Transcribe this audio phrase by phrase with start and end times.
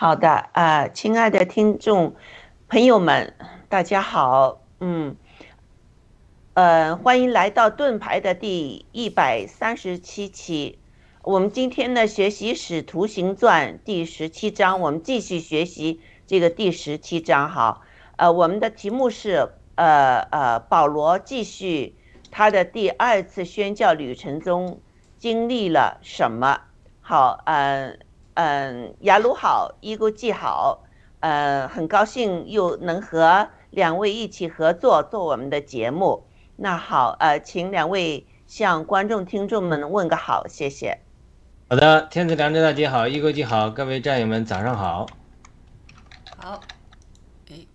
[0.00, 2.14] 好的，呃，亲爱的听众
[2.68, 3.34] 朋友们，
[3.68, 5.14] 大家好，嗯，
[6.54, 10.78] 呃，欢迎来到盾牌的第一百三十七期。
[11.20, 17.50] 我们今天呢，学习《使徒行传》第十七章，我们继续学习这个第十七章。
[17.50, 17.82] 好，
[18.16, 21.94] 呃，我们的题目是，呃呃，保罗继续
[22.30, 24.80] 他的第二次宣教旅程中
[25.18, 26.62] 经历了什么？
[27.02, 27.98] 好，嗯。
[28.34, 30.84] 嗯，雅鲁好，伊古记好，
[31.20, 36.26] 呃，很高兴又能和两位一起合作做我们的节目。
[36.56, 41.00] 那好，呃，请两位向观众听众们问个好，谢谢。
[41.68, 45.06] 好的，天子良知大姐好，伊古记好，各位战友们早上好。
[46.36, 46.60] 好，
[47.50, 47.66] 哎，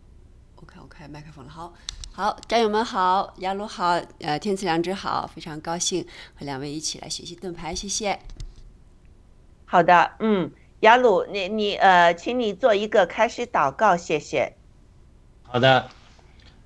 [0.55, 1.73] 我看我开麦克风了，好，
[2.11, 8.19] 好，战友们好，雅鲁好，呃，天赐良知好，非常高兴和两位一起来学习盾牌，谢谢。
[9.75, 14.53] 好的，嗯，雅鲁，你你呃，请你做一个开始祷告，谢谢。
[15.43, 15.89] 好的，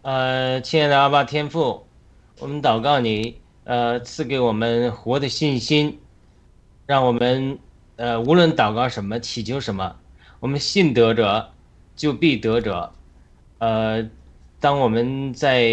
[0.03, 1.88] 呃，亲爱的阿爸天父，
[2.38, 6.00] 我们祷告你，呃，赐给我们活的信心，
[6.85, 7.57] 让我们
[7.95, 9.95] 呃，无论祷告什么，祈求什么，
[10.39, 11.50] 我们信得者
[11.95, 12.91] 就必得者。
[13.57, 14.07] 呃，
[14.59, 15.63] 当我们在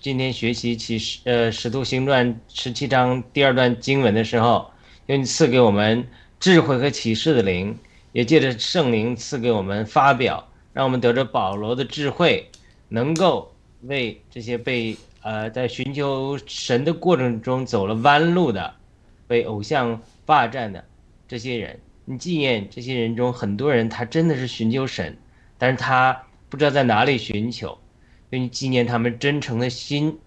[0.00, 4.68] 今天学习启示呃使徒行传十七章第二段经文的时候，
[5.06, 6.08] 愿你赐给我们。
[6.42, 7.78] 智慧和启示的灵，
[8.10, 12.50] 也借着圣灵赐给我们发表，让我们得着保罗的智慧，
[12.88, 18.74] 能够为这些被呃在寻求神的过程中走了弯路的，
[19.28, 20.84] 被偶像霸占的
[21.28, 25.16] 这些人，你纪念这些人中很多人，他真的是寻求神，
[25.56, 27.78] 但是他不知道在哪里寻求，
[28.30, 30.18] 愿你纪念他们真诚的心，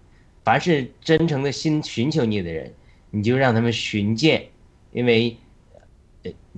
[0.42, 2.72] 凡是真诚的心寻求你的人，
[3.10, 4.46] 你就让他们寻见，
[4.92, 5.36] 因为。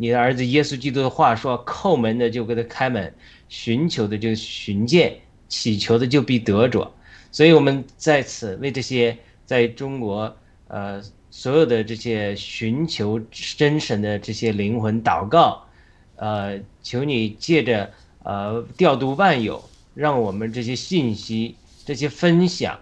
[0.01, 3.13] 你的儿子耶稣基督的话说：“叩门的就给他开门，
[3.49, 6.95] 寻求的就寻见，祈求的就必得着。”
[7.33, 10.37] 所以，我们在此为这些在中国
[10.69, 15.65] 呃所有的这些寻求真神的这些灵魂祷告，
[16.15, 17.91] 呃，求你借着
[18.23, 22.79] 呃调度万有，让我们这些信息、这些分享，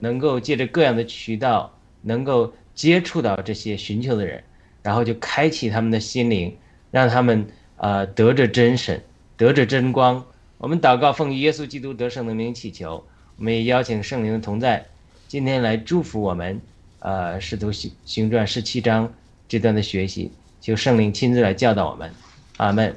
[0.00, 4.42] 能够借着各样的渠道，能够接触到这些寻求的人。
[4.84, 6.54] 然后就开启他们的心灵，
[6.90, 7.46] 让他们
[7.78, 9.02] 呃得着真神，
[9.38, 10.22] 得着真光。
[10.58, 13.02] 我们祷告，奉耶稣基督得胜的名祈求。
[13.38, 14.84] 我们也邀请圣灵的同在，
[15.26, 16.60] 今天来祝福我们。
[16.98, 19.12] 呃，使徒行行传十七章
[19.48, 20.30] 这段的学习，
[20.60, 22.12] 求圣灵亲自来教导我们。
[22.58, 22.94] 阿门。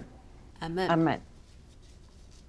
[0.60, 0.88] 阿门。
[0.90, 1.22] 阿门。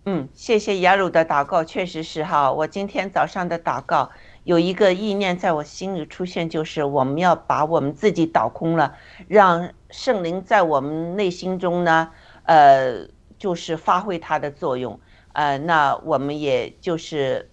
[0.04, 2.52] 嗯，谢谢雅鲁的祷告，确实是哈。
[2.52, 4.10] 我今天早上的祷告。
[4.48, 12.10] 有一个意念在我心里出现，就是我们要把我们自己倒空了，让圣灵在我们内心中呢，
[12.44, 13.06] 呃，
[13.38, 14.98] 就是发挥它的作用。
[15.34, 17.50] 呃，那我们也就是，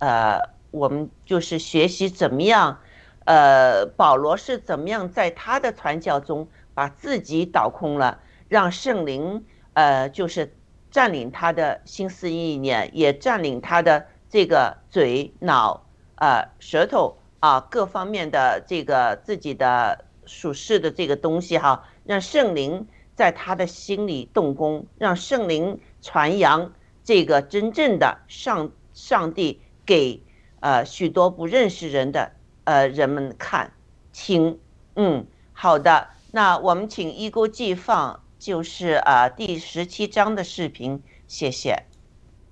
[0.00, 0.40] 呃，
[0.72, 2.80] 我们就是学习怎么样，
[3.24, 9.44] 呃，保罗是怎么样在他的传教中把自己倒空了，让圣灵，
[9.74, 10.52] 呃，就是
[10.90, 15.85] 占领他的心思意念，也占领他的这个嘴脑。
[16.16, 26.72] 呃，舌头啊，各方面的这个自己的属世的这个东西哈，让圣灵在他的心里动工，让圣灵传扬
[27.04, 30.22] 这个真正的上上帝给
[30.60, 32.32] 呃许多不认识人的
[32.64, 33.72] 呃人们看
[34.12, 34.58] 听。
[34.94, 41.72] 嗯，好的，那我们请一锅记放，就是啊第十七章的视频，谢谢。《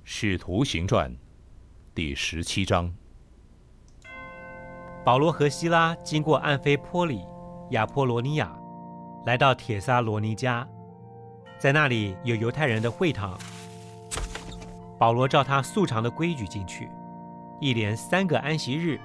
[0.05, 1.11] 使徒行传》
[1.95, 2.95] 第十七章。
[5.05, 7.27] 保罗和希拉经过安菲波里、
[7.71, 8.57] 亚波罗尼亚，
[9.27, 10.67] 来到铁萨罗尼迦，
[11.59, 13.39] 在那里有犹太人的会堂。
[14.99, 16.91] 保罗照他素常的规矩进去，
[17.61, 18.99] 一连三个安息日，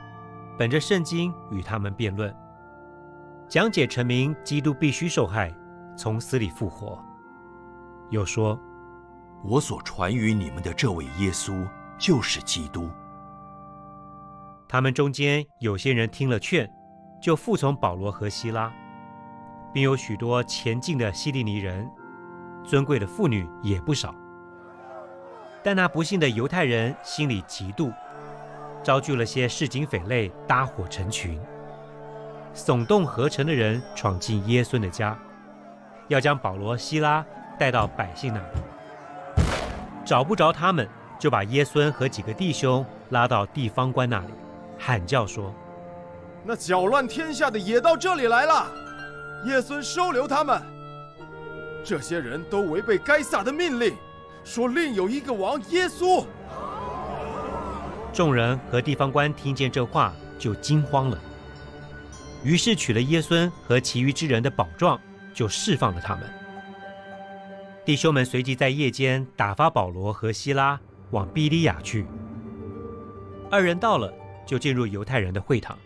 [0.58, 2.34] 本着圣经与他们辩论，
[3.50, 5.54] 讲解成明基督必须受害，
[5.98, 6.98] 从死里复活。
[8.10, 8.58] 又说
[9.44, 11.68] ：“我所传于你们的这位耶稣，
[11.98, 12.90] 就是基督。”
[14.72, 16.72] 他们中间有些人听了劝，
[17.20, 18.72] 就服从保罗和希拉，
[19.74, 21.90] 并有许多前进的希利尼人，
[22.64, 24.14] 尊贵的妇女也不少。
[25.64, 27.92] 但那不幸的犹太人心里嫉妒，
[28.84, 31.42] 招聚了些市井匪类，搭伙成群，
[32.54, 35.18] 耸动合成的人闯进耶稣的家，
[36.10, 37.26] 要将保罗、希拉
[37.58, 39.44] 带到百姓那里。
[40.06, 40.88] 找不着他们，
[41.18, 44.34] 就把耶稣和几个弟兄拉到地方官那里。
[44.80, 45.54] 喊叫说
[46.44, 48.66] ：“那搅乱天下的也到这里来了，
[49.46, 50.60] 叶孙收留他们。”
[51.84, 53.96] 这些人都违背该撒的命令，
[54.44, 56.26] 说另有一个王耶稣。
[58.12, 61.20] 众人和地方官听见这话，就惊慌了。
[62.44, 65.00] 于是取了耶稣和其余之人的宝状，
[65.34, 66.24] 就释放了他们。
[67.86, 70.80] 弟兄们随即在夜间打发保罗和希拉
[71.12, 72.06] 往比利亚去。
[73.50, 74.14] 二人到了，
[74.50, 75.78] 就进入犹太人的会堂。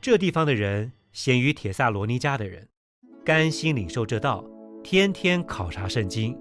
[0.00, 2.68] 这地方的人咸于铁萨罗尼迦的人，
[3.24, 4.44] 甘心领受这道，
[4.84, 6.38] 天天考察圣经，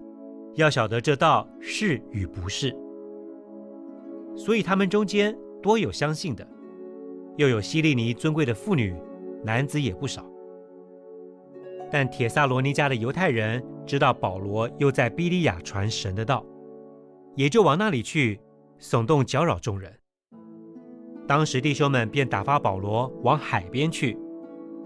[0.53, 2.71] 要晓得这道是与不是。
[4.35, 6.47] 所以他们中间多有相信的，
[7.35, 8.95] 又有希利尼尊贵的妇女，
[9.43, 10.23] 男子也不少。
[11.91, 16.45] 但铁萨罗尼迦的犹太人知道保罗又在比利亚传神的道，
[17.35, 18.39] 也就往那里去，
[18.79, 19.91] 耸动搅扰众人。
[21.31, 24.17] 当时弟兄们便打发保罗往海边去，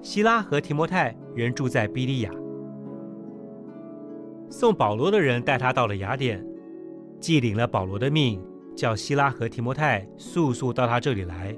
[0.04, 2.30] 希拉和提摩太仍住在比利亚。
[4.48, 6.46] 送保罗的人带他到了雅典，
[7.20, 8.40] 既领了保罗的命，
[8.76, 11.58] 叫希拉和提摩太速速到他这里来，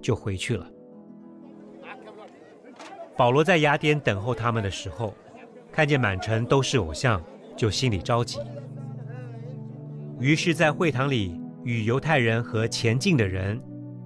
[0.00, 0.66] 就回去了。
[3.14, 5.12] 保罗在雅典等候他们的时候，
[5.70, 7.22] 看见满城都是偶像，
[7.54, 8.38] 就心里着急。
[10.18, 13.62] 于是，在会堂里与犹太人和前进的人，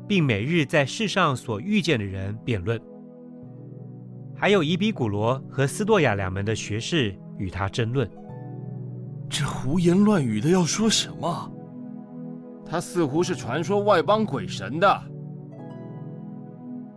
[0.07, 2.81] 并每日在世上所遇见的人辩论。
[4.35, 8.09] 还有伊比古罗和斯多亚两门的学士与他争论。
[9.29, 11.53] 这胡言乱语的要说什么？
[12.65, 15.03] 他似乎是传说外邦鬼神的。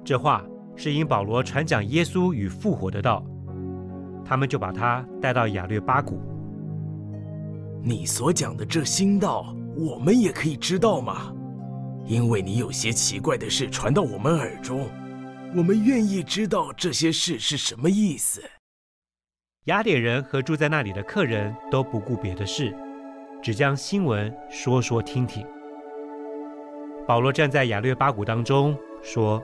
[0.04, 0.44] 这话。
[0.76, 3.22] 是因保罗传讲耶稣与复活的道，
[4.24, 6.22] 他们就把他带到亚略巴谷。
[7.84, 11.34] 你所讲的这新道，我们也可以知道吗？
[12.10, 14.90] 因为你有些奇怪的事传到我们耳中，
[15.56, 18.42] 我们愿意知道这些事是什么意思。
[19.66, 22.76] 雅典人和住在那里的客人都不顾别的事，
[23.44, 25.46] 只将新闻说说听听。
[27.06, 29.42] 保罗站在雅略巴谷当中说。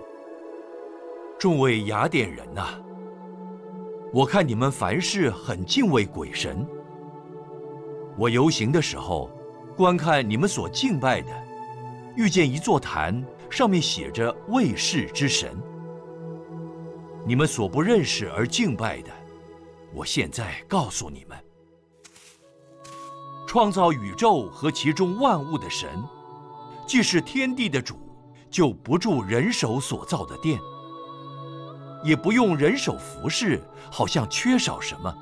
[1.38, 2.82] 众位雅典人呐，
[4.14, 6.66] 我看你们凡事很敬畏鬼神。
[8.18, 9.30] 我游行的时候，
[9.76, 11.30] 观看你们所敬拜的，
[12.16, 15.56] 遇见一座坛，上面写着“卫士之神”。
[17.28, 19.12] 你们所不认识而敬拜的，
[19.94, 21.38] 我现在告诉你们：
[23.48, 25.90] 创造宇宙和其中万物的神，
[26.88, 27.98] 既是天地的主，
[28.50, 30.60] 就不住人手所造的殿。
[32.04, 33.60] 也不用人手服侍，
[33.92, 35.14] 好像缺少什么。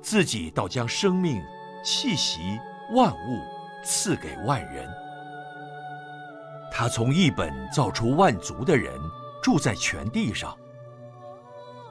[0.00, 1.42] 自己倒将生命、
[1.84, 2.58] 气息、
[2.94, 3.40] 万物
[3.84, 4.88] 赐给万人。
[6.72, 8.98] 他从一本造出万族的人，
[9.42, 10.56] 住在全地上，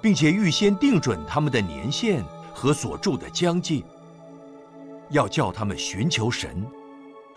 [0.01, 3.83] 并且预先定准他们的年限和所住的疆界，
[5.09, 6.65] 要叫他们寻求神，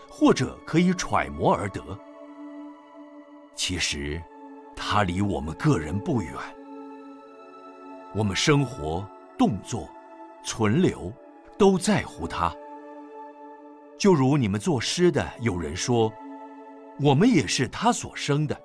[0.09, 1.81] 或者可以揣摩而得。
[3.55, 4.21] 其实。
[4.75, 6.33] 他离我们个人不远，
[8.15, 9.07] 我们生活、
[9.37, 9.87] 动作、
[10.43, 11.13] 存留，
[11.59, 12.51] 都在乎他。
[13.95, 16.11] 就如你们作诗的有人说，
[16.99, 18.57] 我们也是他所生的。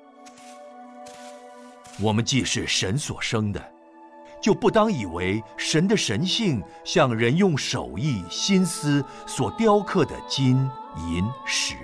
[2.01, 3.73] 我们既是神所生的，
[4.41, 10.57] 就不当以为神的神性像人用手艺、心思所雕刻的金
[10.97, 11.75] 银石。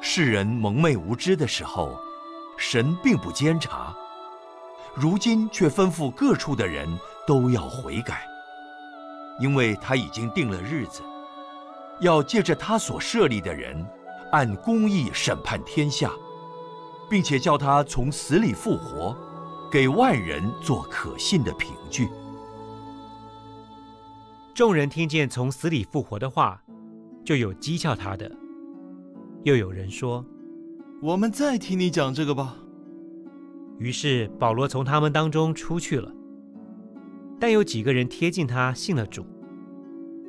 [0.00, 1.98] 世人蒙昧无知的时候。
[2.62, 3.96] 神并不监察，
[4.94, 6.86] 如今却吩咐各处的人
[7.26, 8.20] 都要悔改，
[9.40, 11.00] 因为他已经定了日子，
[12.00, 13.82] 要借着他所设立的人，
[14.32, 16.12] 按公义审判天下，
[17.08, 19.16] 并且叫他从死里复活，
[19.70, 22.08] 给万人做可信的凭据。
[24.54, 26.62] 众人听见从死里复活的话，
[27.24, 28.30] 就有讥笑他的，
[29.44, 30.24] 又有人说。
[31.02, 32.56] 我们再听你讲这个吧。
[33.78, 36.12] 于是保罗从他们当中出去了，
[37.40, 39.24] 但有几个人贴近他，信了主。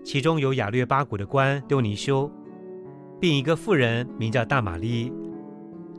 [0.03, 2.31] 其中有亚略巴谷的官丢尼修，
[3.21, 5.13] 并一个妇人名叫大玛丽，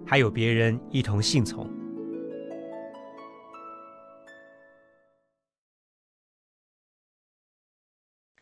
[0.04, 1.70] 还有别人一同信从。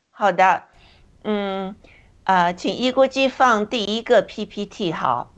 [0.09, 0.63] 好的，
[1.25, 1.77] 嗯，
[2.25, 5.35] 啊，请一锅鸡放第一个 PPT 好。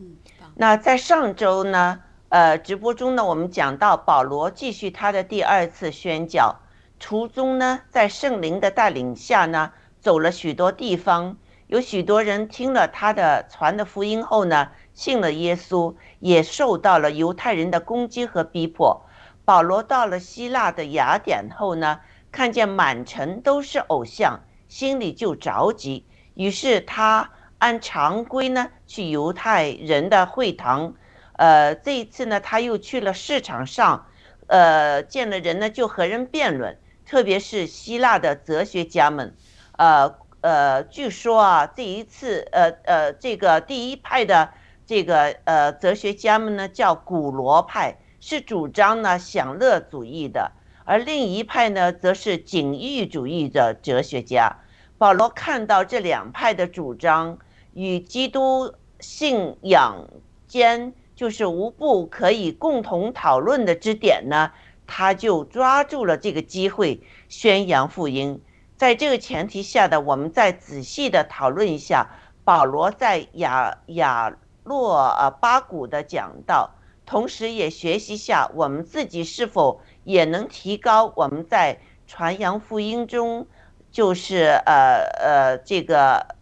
[0.55, 6.61] 那在上周呢，呃，直播中呢，我们讲到保罗继续他的第二次宣教，
[7.01, 11.37] 途中呢，在圣灵的带领下呢，走了许多地方，
[11.73, 19.07] 有许多人听了他的传的福音后呢，信了耶稣，也受到了犹太人的攻击和逼迫。
[19.47, 22.01] 保罗到了希腊的雅典后呢，
[22.31, 26.05] 看见满城都是偶像，心里就着急。
[26.35, 30.93] 于是他按常规呢去犹太人的会堂，
[31.39, 34.09] 呃，这一次呢他又去了市场上，
[34.47, 39.35] 呃，见了人呢就和人辩论，特别是希腊的哲学家们，
[39.79, 44.51] 呃呃，据说啊这一次呃呃这个第一派的
[44.85, 50.51] 这个呃哲学家们呢叫古罗派，是主张呢享乐主义的，
[50.85, 54.59] 而另一派呢则是景欲主义的哲学家。
[54.99, 57.39] 保罗看到这两派的主张
[57.73, 60.09] 与基督信仰
[60.49, 64.51] 间就是无不可以共同讨论的支点呢，
[64.89, 68.41] 他就抓住了这个机会宣扬福音。
[68.83, 72.11] 在这个前提下的，我们再仔细的讨论一下
[72.43, 76.75] 保罗在雅雅洛呃巴谷的讲道，
[77.07, 83.47] 同时也学习下我们自己是否也能提高我们在传扬福音中。
[83.93, 86.35] 就是呃呃，这个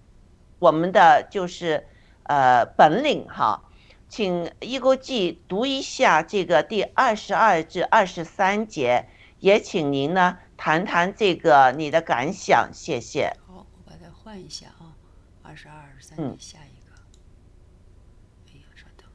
[0.61, 1.87] 我们的就是
[2.23, 3.65] 呃本领哈，
[4.09, 13.35] 请一钩记读一下这个第二十二至二十三节，也请您呢谈谈这个你的感想，谢谢。
[13.47, 14.95] 好，我把它换一下啊，
[15.43, 16.95] 二十二、二十三嗯下一个。
[18.47, 19.09] 哎呀，稍等。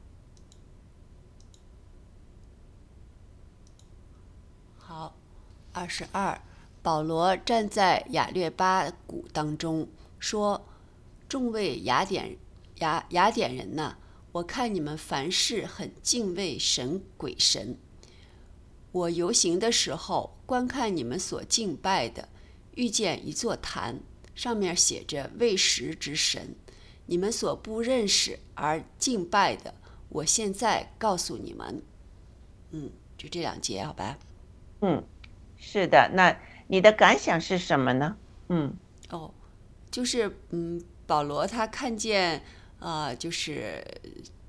[4.76, 5.14] 好，
[5.72, 6.42] 二十二，
[6.82, 9.88] 保罗站在雅略巴谷当中
[10.18, 10.66] 说
[11.30, 12.36] ：“众位雅典
[12.80, 13.96] 雅雅典人呐，
[14.32, 17.78] 我看你们凡事很敬畏神鬼神。
[18.90, 22.28] 我游行的时候，观看你们所敬拜的，
[22.76, 24.00] 遇见一座坛，
[24.34, 26.54] 上面写着“未食之神”，
[27.06, 29.74] 你们所不认识而敬拜的，
[30.08, 31.82] 我现在告诉你们。
[32.70, 34.18] 嗯，就这两节，好吧？
[34.80, 35.02] 嗯，
[35.56, 36.38] 是的，那
[36.68, 38.16] 你的感想是什么呢？
[38.48, 38.76] 嗯
[39.10, 39.32] 哦，
[39.90, 42.42] 就是嗯，保罗他看见
[42.78, 43.82] 啊、呃就是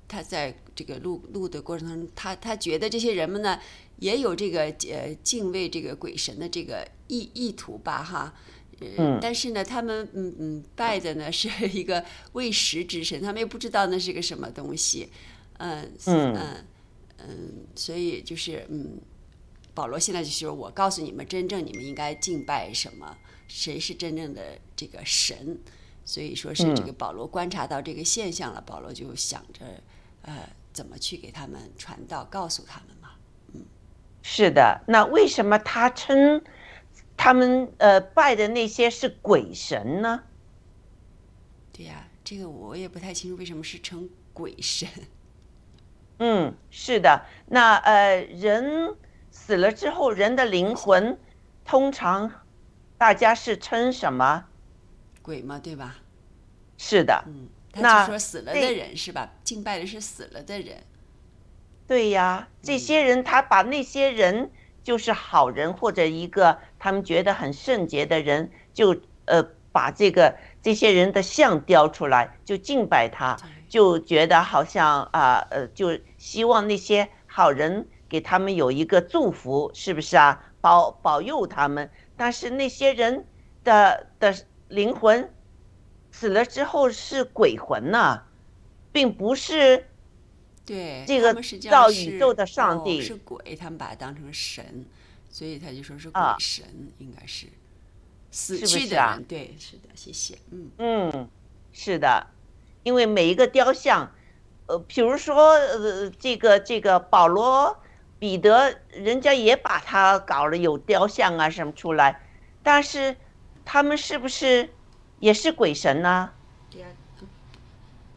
[0.06, 3.58] 他在这个录录的过程当中，他他觉得这些人们呢
[3.98, 8.34] 也有这个呃敬畏这个鬼神的这个意意图吧，哈。
[8.80, 15.08] 呃嗯但是呢，他们嗯嗯拜的呢是一个未食之神，他们也不知道那是个什么东西，
[15.58, 16.64] 嗯嗯嗯
[17.18, 19.00] 嗯，所以就是嗯，
[19.74, 25.58] 保罗现在就说，我告诉你们，真正你们应该敬拜什么，谁是真正的这个神。
[26.04, 29.66] 所以说是这个保罗观察到这个现象了，保罗就想着，
[30.22, 32.87] 呃，怎么去给他们传道，告诉他们嘛。
[34.30, 36.44] 是的，那为什么他称
[37.16, 40.24] 他们呃拜的那些是鬼神呢？
[41.72, 44.86] 对呀、这个我也不太清楚为什么是称鬼神。
[46.18, 47.24] 嗯，是的。
[47.46, 48.94] 那呃，人
[49.30, 51.18] 死了之后，人的灵魂
[51.64, 52.30] 通常
[52.98, 54.44] 大家是称什么？
[55.22, 55.96] 鬼嘛，对吧？
[56.76, 59.32] 是的，嗯，那他就说死了的人是吧？
[59.42, 60.82] 敬拜的是死了的人。
[61.88, 64.50] 对呀，这些人他把那些人
[64.84, 69.42] 就是好人或者一个他们觉得很圣洁的人，就呃
[69.72, 73.38] 把这个这些人的像雕出来，就敬拜他，
[73.70, 80.44] 就觉得好像啊呃就希望那些好人给他们有一个祝福，是不是啊？
[80.60, 83.26] 保保佑他们，但是那些人
[83.64, 84.34] 的的
[84.68, 85.32] 灵魂
[86.10, 88.24] 死了之后是鬼魂呐、
[88.92, 89.87] 并不是。
[90.68, 91.34] 对，这个
[91.70, 94.84] 造宇宙的上哦帝是鬼，他们把它当成神，
[95.30, 96.66] 所以他就说是鬼啊神，
[96.98, 97.46] 应该是
[98.30, 98.88] 死去的人。
[98.88, 100.36] 是啊对，是的，谢谢。
[100.50, 101.28] 嗯，嗯，
[101.72, 102.26] 是的，
[102.82, 104.12] 因为每一个雕像，
[104.66, 107.74] 呃，比如说呃，这个这个保罗、
[108.18, 112.20] 彼得，人家也把他搞了有雕像啊什么出来，
[112.62, 113.16] 但是
[113.64, 114.68] 他们是不是
[115.18, 116.30] 也是鬼神呢？
[116.70, 116.88] 对呀、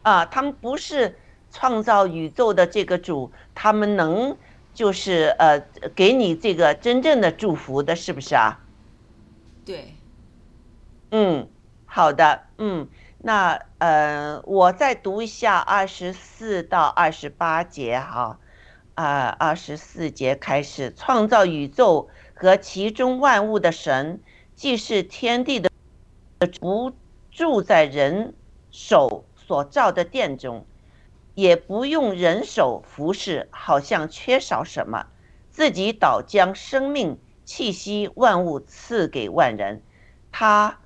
[0.02, 1.18] 啊，他们不是
[1.52, 4.36] 创造宇宙的这个主，他们能
[4.74, 5.60] 就是呃
[5.94, 8.58] 给你这个真正的祝福的，是不是啊？
[9.64, 9.94] 对，
[11.10, 11.48] 嗯，
[11.84, 18.40] 好的，嗯，那呃，我再读一下二十四到二十八节哈，
[18.94, 24.20] 啊，二十四节开始，创造宇宙和其中万物的神，
[24.54, 25.70] 既是天地的，
[26.60, 26.92] 不
[27.30, 28.34] 住在人
[28.70, 30.66] 手所造的殿中，
[31.34, 35.06] 也不用人手服侍，好像缺少什么，
[35.50, 39.82] 自己倒将生命气息万物赐给万人。
[40.30, 40.78] 他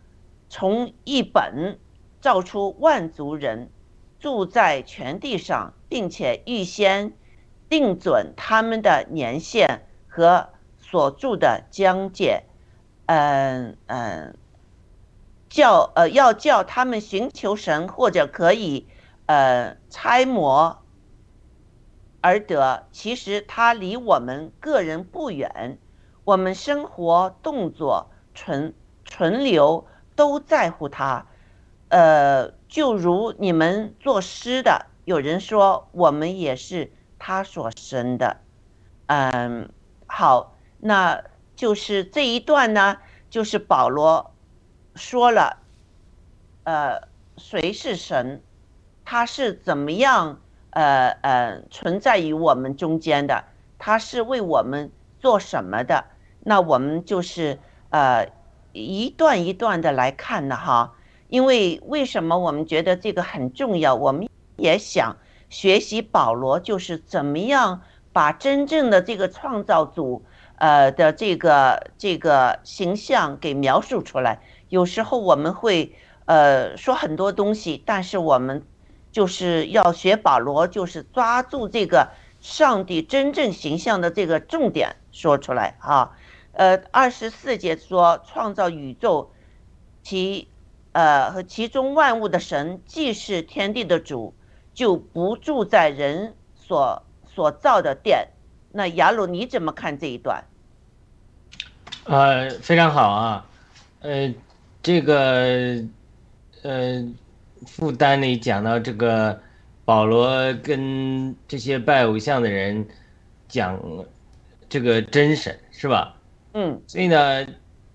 [0.48, 1.78] 从一本
[2.20, 3.70] 造出万族人，
[4.18, 7.12] 住在全地上，并且预先
[7.68, 10.48] 定准他们的年限和
[10.78, 12.44] 所住的疆界。
[13.06, 14.36] 嗯嗯，
[15.48, 18.88] 叫呃要叫他们寻求神，或者可以
[19.26, 20.84] 呃猜摩
[22.20, 22.88] 而得。
[22.90, 25.78] 其实他离我们个人不远，
[26.24, 31.26] 我们生活、动作、存存留都在乎他。
[31.88, 38.40] 呃，就如你们作诗的，有人说我们也是他所生的。
[39.06, 39.72] 嗯，
[40.06, 41.22] 好，那
[41.54, 42.98] 就是这一段呢，
[43.30, 44.34] 就是保罗
[44.96, 45.62] 说了，
[46.64, 48.42] 呃，谁是神，
[49.06, 53.44] 他是怎么样，呃呃，存在于我们中间的，
[53.78, 56.04] 他是为我们做什么的？
[56.40, 57.58] 那我们就是
[57.88, 58.28] 呃
[58.72, 60.92] 一段一段的来看的哈，
[61.28, 63.94] 因为为什么我们觉得这个很重要？
[63.94, 65.16] 我们也想
[65.48, 67.80] 学习保罗，就是怎么样。
[68.12, 70.24] 把真正的这个创造主，
[70.56, 74.40] 呃的这个这个形象给描述出来。
[74.70, 75.94] 有时候我们会
[76.24, 78.62] 呃说很多东西，但是我们
[79.16, 86.14] 就是要学保罗，就是抓住这个上帝真正形象的这个重点说出来啊。
[86.52, 89.30] 呃，二十四节说创造宇宙，
[90.02, 90.48] 其
[90.92, 94.34] 呃和其中万物的神，既是天地的主，
[94.74, 97.02] 就不住在人所。
[97.34, 98.28] 所造的殿，
[98.72, 100.44] 那雅鲁你怎么看这一段？
[102.04, 103.46] 呃，非常好啊，
[104.00, 104.32] 呃，
[104.82, 105.84] 这个
[106.62, 107.04] 呃，
[107.64, 109.40] 负担里讲到这个
[109.84, 112.86] 保罗跟这些拜偶像的人
[113.48, 113.80] 讲
[114.68, 116.16] 这个真神是吧？
[116.52, 117.46] 嗯，所以呢，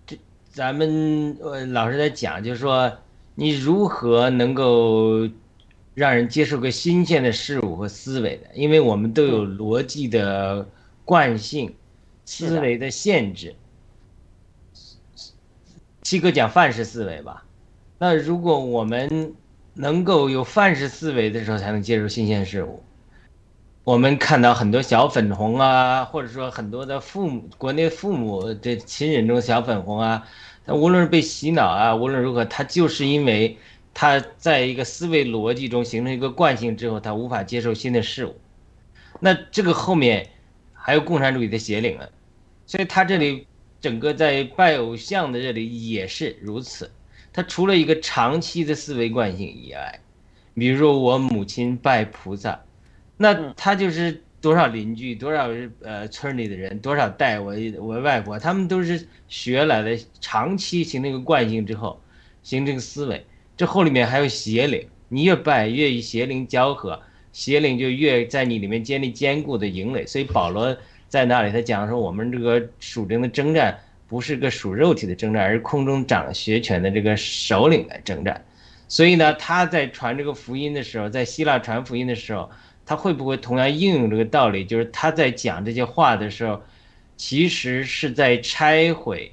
[0.05, 0.17] 这
[0.51, 2.91] 咱们呃老师在讲，就是说
[3.35, 5.27] 你如何能够。
[5.93, 10.65] 让人接受个新鲜的事物和思维的，因为我们都有逻辑的
[11.03, 11.75] 惯性、
[12.23, 13.53] 思维的限制。
[16.01, 17.43] 七哥讲范式思维吧，
[17.99, 19.35] 那如果我们
[19.73, 22.83] 能够有范式思维的时候，才能接受新鲜事物。
[23.83, 30.27] 我们看到很多小粉红啊，或者说很多的父母，国内父母的亲人中小粉红啊，
[30.65, 33.57] 他无论是被洗脑啊，无论如何，他就是因为。
[33.93, 38.33] 他在一个思维逻辑中形成一个惯性之后，他无法接受新的事物。
[39.19, 40.29] 那这个后面
[40.71, 42.07] 还有共产主义的邪灵啊，
[42.65, 43.45] 所以他这里
[43.81, 46.89] 整个在拜偶像的这里也是如此。
[47.33, 49.99] 他除了一个长期的思维惯性以外，
[50.53, 52.59] 比如说我母亲拜菩萨，
[53.17, 55.49] 那他就是多少邻居、多少
[55.81, 62.01] 呃村里的人、多少代我我外婆，他们都是学来的，长期形成一个惯性之后，
[62.43, 63.25] 形成思维。
[63.55, 66.99] 这后里面还有邪灵，你越拜越与邪灵交合，
[67.31, 70.05] 邪灵就越在你里面建立坚固的营垒。
[70.05, 70.75] 所以保罗
[71.07, 73.79] 在那里他讲说，我们这个属灵的征战
[74.11, 78.43] 不是个属肉体的征战，而是空中掌学权的这个首领来征战。
[78.89, 82.51] 所以呢，他在传这个福音的时候，在希腊传福音的时候，
[82.85, 84.65] 他会不会同样应用这个道理？
[84.65, 86.61] 就是他在讲这些话的时候，
[87.15, 89.31] 其实是在拆毁，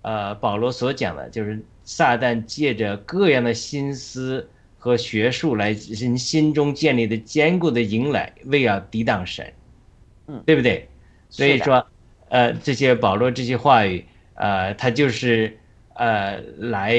[0.00, 1.62] 呃，保罗所讲的，就是。
[1.86, 9.52] 撒旦借着各样的心思和学术来人心中建立的坚固的营垒，为要抵挡神，
[10.26, 10.88] 嗯，对不对？
[11.28, 11.86] 所以说，
[12.30, 14.02] 呃，这些保罗这些话语，
[14.34, 15.58] 呃，他就是
[15.94, 16.98] 呃来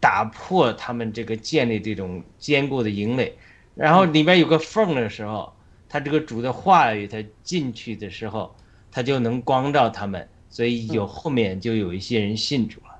[0.00, 3.32] 打破他们这个建立这种坚固的营垒，
[3.74, 5.52] 然后里面有个缝的时候，
[5.88, 8.54] 他这个主的话语他进去的时候，
[8.90, 12.94] 他就能光照他们，所以有后面就有一些人信主了。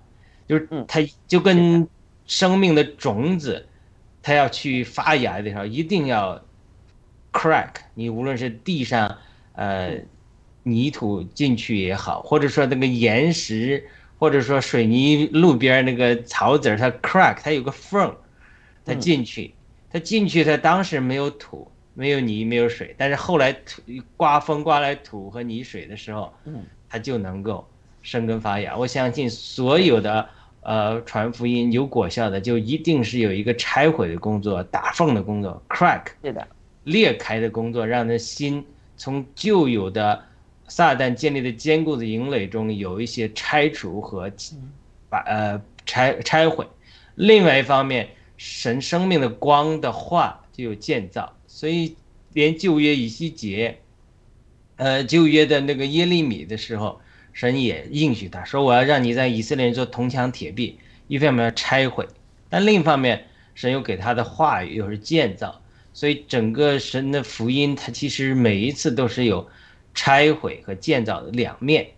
[0.47, 1.89] 就是他就跟
[2.27, 3.67] 生命的种子，
[4.23, 6.39] 他要去发芽的时候，一定要
[7.33, 7.71] crack。
[7.95, 9.17] 你无论是地上
[9.55, 9.97] 呃
[10.65, 13.87] 泥土进去也好，或者说那个岩石，
[14.19, 18.13] 或者说水泥路边那个草籽它 crack，它有个缝，
[18.85, 19.55] 它进去，
[19.93, 23.81] 它进去，它当时没有土，没有泥，没有水，但是后来土
[24.17, 26.33] 刮风刮来土和泥水的时候，
[26.89, 27.65] 它就能够。
[28.07, 30.29] 生根发芽，我相信所有的
[30.61, 36.47] 呃传福音有果效的，就一定是有一个拆毁的工作、打缝的工作、crack，是的，
[36.83, 38.63] 裂开的工作，让那心
[38.99, 40.23] 从旧有的
[40.69, 44.31] 撒旦建立的坚固的营垒中有一些拆除和
[45.09, 46.67] 把呃拆拆毁。
[47.15, 51.97] 另外一方面，神生命的光的话就有建造，所以
[52.33, 53.79] 连旧约以西结，
[54.77, 57.01] 呃旧约的那个耶利米的时候。
[57.37, 62.07] 神也应许他说：“我要让你在以色列人做铜墙铁壁，一方面要拆毁，
[62.49, 65.61] 但另一方面，神又给他的话语又是建造。
[65.93, 69.49] 所以整个神的福音，它其实每一次都是有
[69.95, 71.89] 拆毁和建造的两面。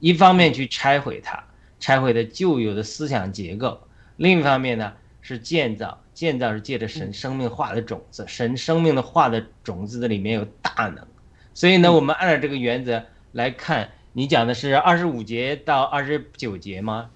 [0.00, 1.42] 一方面去拆毁它，
[1.80, 3.78] 拆毁的旧有的思想结构；
[4.16, 11.06] 另一方面呢，是建造，建造是借着神生命化的种子，神生命的化的种子的里面有大能。
[11.54, 17.10] 所以呢，我们按照这个原则来看，你讲的是二十五节到二十九节吗？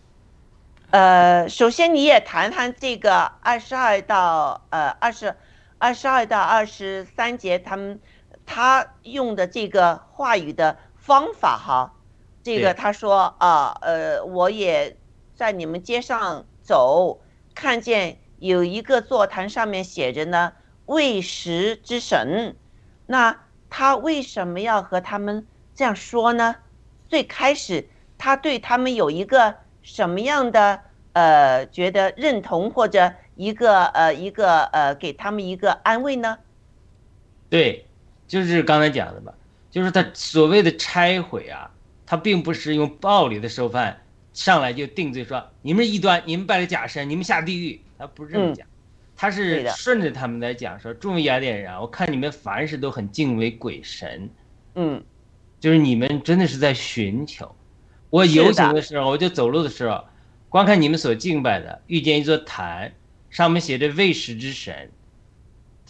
[0.91, 5.35] 呃，首先你也谈谈这个二十二到呃二十
[5.77, 8.01] 二十二到二十三节，他们
[8.51, 11.93] 他用的这个话语的方法哈，
[12.43, 14.97] 这个他说啊呃，我也
[15.35, 17.21] 在你们街上走，
[17.55, 20.55] 看见有一个座谈上面写着呢
[20.87, 22.57] “喂食之神”，
[23.05, 26.57] 那他为什么要和他们这样说呢？
[27.07, 30.81] 最开始他对他们有一个什么样的
[31.13, 36.39] 呃觉得认同或者一个呃一个呃给他们一个安慰呢？
[37.51, 37.87] 对，
[38.29, 39.35] 就是刚才讲的吧，
[39.71, 41.69] 就是他所谓的拆毁啊，
[42.07, 43.97] 他并不是用暴力的手法
[44.33, 48.67] 上来就定罪说你们是异端，你们拜了假神，你们下地狱，他不是这么嗯讲，
[49.17, 54.31] 他是顺着他们来讲说，众位雅典人啊，我看你们凡事都很敬畏鬼神，
[54.77, 55.03] 嗯
[55.59, 57.53] 就是你们真的是在寻求。
[58.11, 60.05] 我游行的的时候，我就走路的时候，
[60.49, 62.93] 光看你们所敬拜的，遇见一座坛，
[63.29, 64.91] 上面写着“喂食之神”，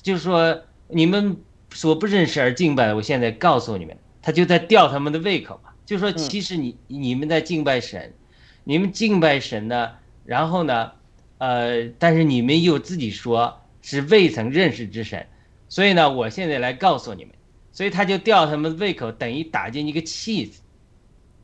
[0.01, 1.37] 就是说你们
[1.73, 5.71] 所不认识而敬拜的，我现在告诉你们，他就在吊他们的胃口嘛。
[5.85, 8.13] 就说其实你、你们在敬拜神，
[8.65, 9.93] 你们敬拜神呢，
[10.25, 10.93] 然后呢，
[11.39, 15.27] 呃，但是你们又自己说是未曾认识之神，
[15.69, 17.33] 所以呢，我现在来告诉你们。
[17.71, 20.61] 所以他就吊他们胃口，等于打进一个气子。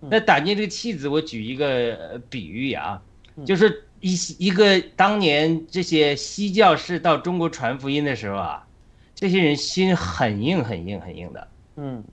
[0.01, 3.01] 那打进这个气子，我举一个呃比喻啊，
[3.47, 8.67] 就是一一个当年这些西教士到中国传福音的时候啊，
[9.15, 12.05] 这些人心很硬很硬很硬的，嗯。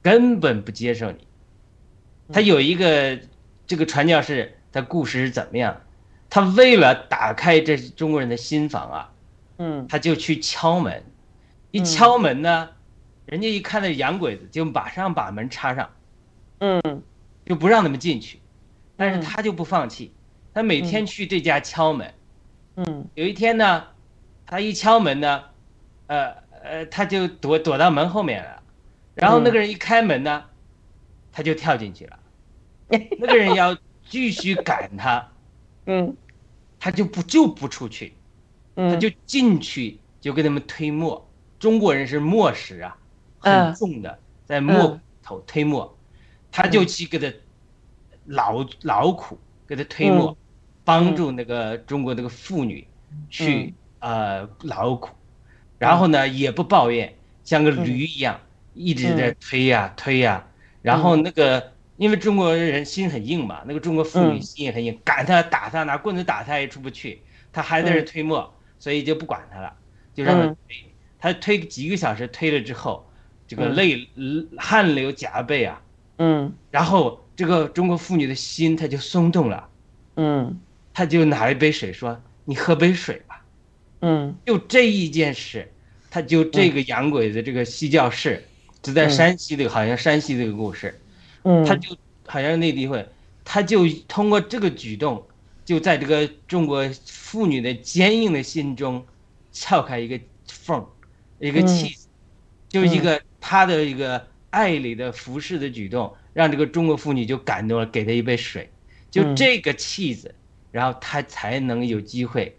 [0.00, 1.26] 根本不接受你。
[2.32, 3.18] 他有一个
[3.66, 5.80] 这个传教士，他故事是怎么样？
[6.30, 9.12] 他为了打开这中国人的心房啊，
[9.58, 9.86] 嗯。
[9.88, 11.02] 他就去敲门，
[11.70, 12.68] 一嗯敲门呢，
[13.26, 15.90] 人家一看那洋鬼子，就马上把门插上，
[16.58, 17.02] 嗯。
[17.44, 18.38] 就不让他们进去。
[18.96, 19.20] 但是嗯。
[19.20, 20.12] 他就不放弃，
[20.54, 22.14] 他每天去这家敲门。
[22.76, 23.06] 嗯。
[23.14, 23.84] 有一天呢，
[24.46, 25.42] 他一敲门呢，
[26.08, 28.62] 呃呃，他就躲躲到门后面了，
[29.14, 30.44] 然后那个人一开门呢，
[31.32, 32.18] 他就跳进去了。
[33.18, 33.74] 那个人要
[34.08, 35.26] 继续赶他，
[35.86, 36.14] 嗯。
[36.80, 38.14] 他就不就不出去，
[38.76, 41.28] 他嗯，就进去就给他们推磨。
[41.58, 42.96] 中国人是磨石啊，
[43.40, 45.98] 嗯很重的，在磨头推磨，
[46.52, 47.36] 他就去给他
[48.26, 50.38] 劳劳苦给他推磨，
[50.84, 52.86] 帮助那个中国那个妇女
[53.28, 55.10] 去呃劳苦，
[55.78, 57.14] 然后呢也不抱怨，
[57.44, 58.40] 像个驴一样
[58.74, 60.46] 一直在推呀推呀，
[60.82, 61.72] 然后那个。
[61.98, 64.40] 因为中国人心很硬嘛，那个中国妇女嗯。
[64.42, 67.20] 心也很硬，赶他打他，拿棍子打他也出不去，
[67.52, 69.74] 他还在这推磨，所以就不管他了，
[70.14, 70.56] 就让他嗯。
[70.68, 70.94] 推。
[71.18, 73.04] 他推几个小时，推了之后，
[73.48, 73.74] 这个嗯。
[73.74, 74.08] 泪
[74.58, 75.82] 汗流浃背啊，
[76.18, 76.54] 嗯。
[76.70, 79.68] 然后这个中国妇女的心他就松动了，
[80.14, 80.60] 嗯。
[80.94, 83.27] 他就拿了一杯水说：“你喝杯水吧。
[84.00, 85.70] 嗯”就这一件事，
[86.10, 88.42] 他就这个洋鬼子这个西教士，
[88.82, 91.00] 就在山西的，好像山西这个故事。
[91.44, 93.06] 嗯，他就好像内地会，
[93.44, 95.24] 他就通过这个举动，
[95.64, 99.04] 就在这个中国妇女的坚硬的心中
[99.52, 100.84] 撬开一个缝，
[101.38, 102.08] 一个气子，
[102.68, 108.70] 就一个他的一个爱里的服侍的举动，让这个中国妇女就感动了，给他一杯水，
[109.10, 110.34] 就这个气子，
[110.72, 112.56] 然后他才能有机会，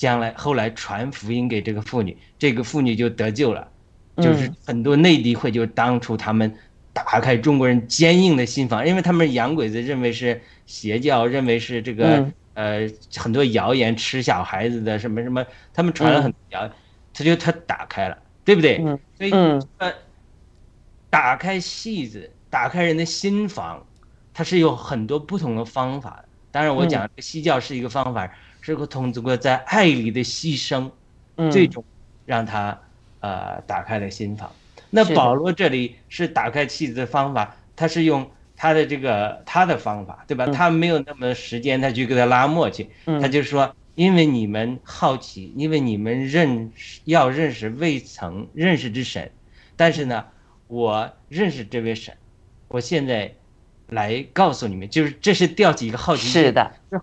[0.00, 3.68] 将来后来传福音给这个妇女，这个妇女就得救了。
[4.16, 6.50] 就是很多内地会，就是当初他们
[6.94, 16.70] 打开中国人坚硬的心房，因为他们洋鬼子认为是邪教，认为是这个、呃很多谣言吃小孩子的什么什么，他们传了很多谣，
[17.12, 18.78] 他就他打开了，对不对？
[18.82, 19.92] 嗯所以嗯呃，
[21.10, 23.86] 打开戏子，打开人的心房，
[24.32, 26.24] 它是有很多不同的方法的。
[26.50, 28.30] 当然，我讲西教是一个方法，
[28.60, 30.90] 是个同子哥在爱里的牺牲，
[31.36, 31.50] 嗯。
[31.50, 31.84] 最终
[32.26, 32.78] 让他
[33.20, 34.50] 呃打开了心房。
[34.90, 40.44] 那保罗这里是打开妻子的方法，他是用他的这个他的方法，对吧？
[40.46, 40.52] 嗯。
[40.52, 43.20] 他没有那么时间，他去给他拉磨去，嗯。
[43.20, 49.30] 他就说，因为你们好奇，因为你们认识要认识未曾认识之神，
[49.76, 50.24] 但是呢，
[50.66, 52.14] 我认识这位神，
[52.68, 53.32] 我现在
[53.88, 57.00] 来告诉你们，就是这是吊起一个好奇心，是的，是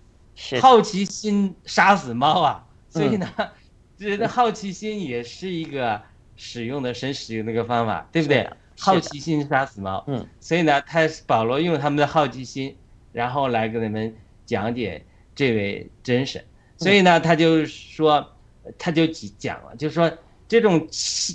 [0.60, 3.28] 好奇心杀死猫啊，所以嗯呢，
[3.98, 6.00] 这 个好奇心也是一个
[6.36, 8.48] 使用的神使用的一个方法，对不对？
[8.80, 12.76] 好奇心杀死猫，嗯，所以呢，他保罗用他们的好奇心，
[13.12, 14.14] 然后来给你们
[14.46, 16.42] 讲解这位真神。
[16.76, 18.24] 所以呢，他就说，
[18.78, 20.08] 他就讲了，就是说
[20.46, 20.86] 这种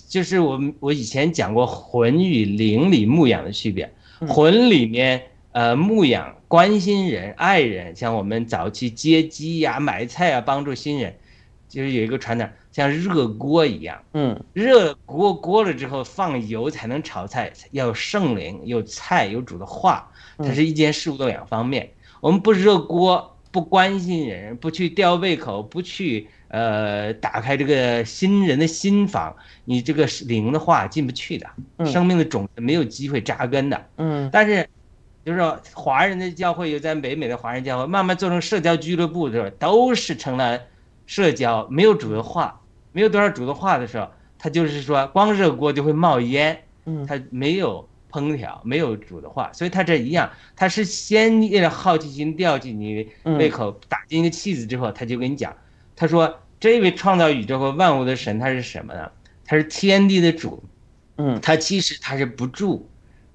[0.08, 3.94] 就是我们我以前讲过魂与灵里牧养的区别，
[4.30, 5.22] 魂里面
[5.54, 11.16] 呃牧养关心人爱人，像我们早期接机呀、买菜啊、帮助新人，
[11.70, 21.90] 就是有一个传统，像热锅一样，嗯，热锅锅了之后放油才能炒菜，要有圣灵，有菜，有主的话，它是一件事物的两方面。
[22.20, 23.30] 我们不热锅。
[23.54, 29.32] 不关心人，不去吊胃口，不去呃打开这个新人的心房，
[29.64, 31.48] 你这个灵的话进不去的，
[31.86, 33.86] 生命的种子没有机会扎根的。
[33.98, 34.68] 嗯，但是
[35.26, 40.60] 就是说华人的教会有在北美的华人教会慢慢做成社交俱乐部的时候，都是成了
[41.06, 44.08] 社交，没有主的话，没有多少主的话的时候，
[44.38, 47.88] 他就是说光热锅就会冒烟，嗯，他没有。
[48.14, 55.52] 烹调没有主的话，所以他这一样，他是先让好奇心吊进你胃口，打进一个气子之后，他就跟你讲，
[55.96, 59.10] 他说这位创造宇宙和万物的神他是什么呢？
[59.44, 60.64] 他是天地的主，
[61.18, 62.88] 嗯，他其实他是不住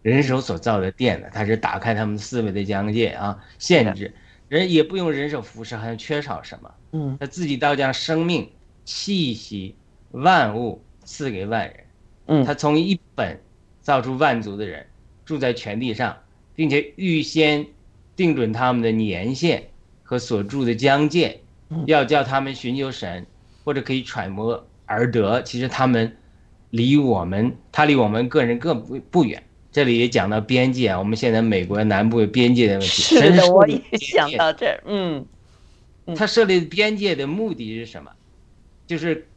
[0.08, 4.14] 人手所造的殿呢，它是打开他们思维的疆界啊，限制
[4.48, 8.50] 人也不用人手服侍，好像缺少什么，嗯，他自己倒将生命
[8.84, 9.74] 气息
[10.12, 11.76] 万物赐给万人，
[12.26, 13.38] 嗯，他从一本。
[13.80, 14.84] 造出万族的人
[15.24, 16.14] 住在全地上，
[16.54, 17.64] 并且预先
[18.14, 19.62] 定准他们的年限
[20.02, 21.40] 和所住的疆界，
[21.86, 23.24] 要叫他们寻求神，
[23.64, 25.40] 或者可以揣摩而得。
[25.40, 26.14] 其实他们
[26.68, 29.42] 离我们，他离我们个人更不不远。
[29.78, 32.88] 这里也讲到边界啊，我们现在美国南部边界的问题。
[32.88, 34.82] 是的，我也想到这儿。
[34.84, 35.24] 嗯，
[36.16, 38.10] 他设立边界的目的是什么？
[38.88, 39.28] 就是，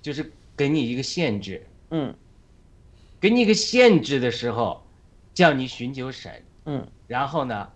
[0.00, 1.66] 就是给你一个限制。
[1.90, 2.14] 嗯。
[3.18, 4.80] 给你一个限制的时候，
[5.34, 6.30] 叫你寻求神，
[6.66, 7.68] 嗯，然后呢，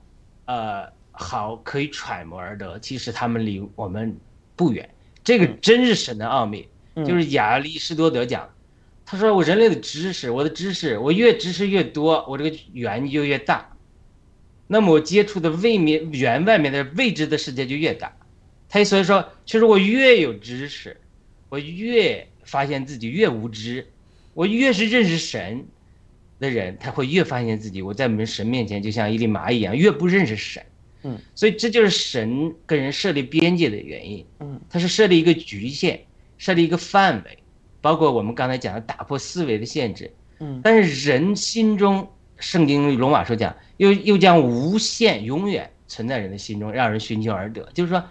[0.44, 2.78] 呃，好可以揣摩而得。
[2.78, 4.16] 其实他们离我们
[4.54, 4.88] 不远，
[5.24, 6.68] 这个真是神的奥秘。
[6.94, 8.48] 就是亚里士多德讲，
[9.04, 13.76] 他说我人类的知识，我的知识，我越知识越多，我这个圆就越大，
[14.66, 18.16] 那么我接触的未面圆外面的未知的世界就越大。
[18.68, 20.96] 他所以说，其实我越有知识，
[21.50, 23.86] 我越发现自己越无知。
[24.32, 25.66] 我越是认识神
[26.40, 30.64] 的人，他会越发现自己我在我们神面前就像一粒蚂蚁一样，越不认识神。
[31.02, 34.24] 嗯，所以这就是神跟人设立边界的原因。
[34.40, 36.00] 嗯，他是设立一个局限，
[36.38, 37.38] 设立一个范围，
[37.82, 40.10] 包括我们刚才讲的打破思维的限制。
[40.38, 47.68] 嗯，但是人心中，圣经罗马书讲，又又将无限永远存在人的心中，让人寻求而得。
[47.74, 48.02] 就是说，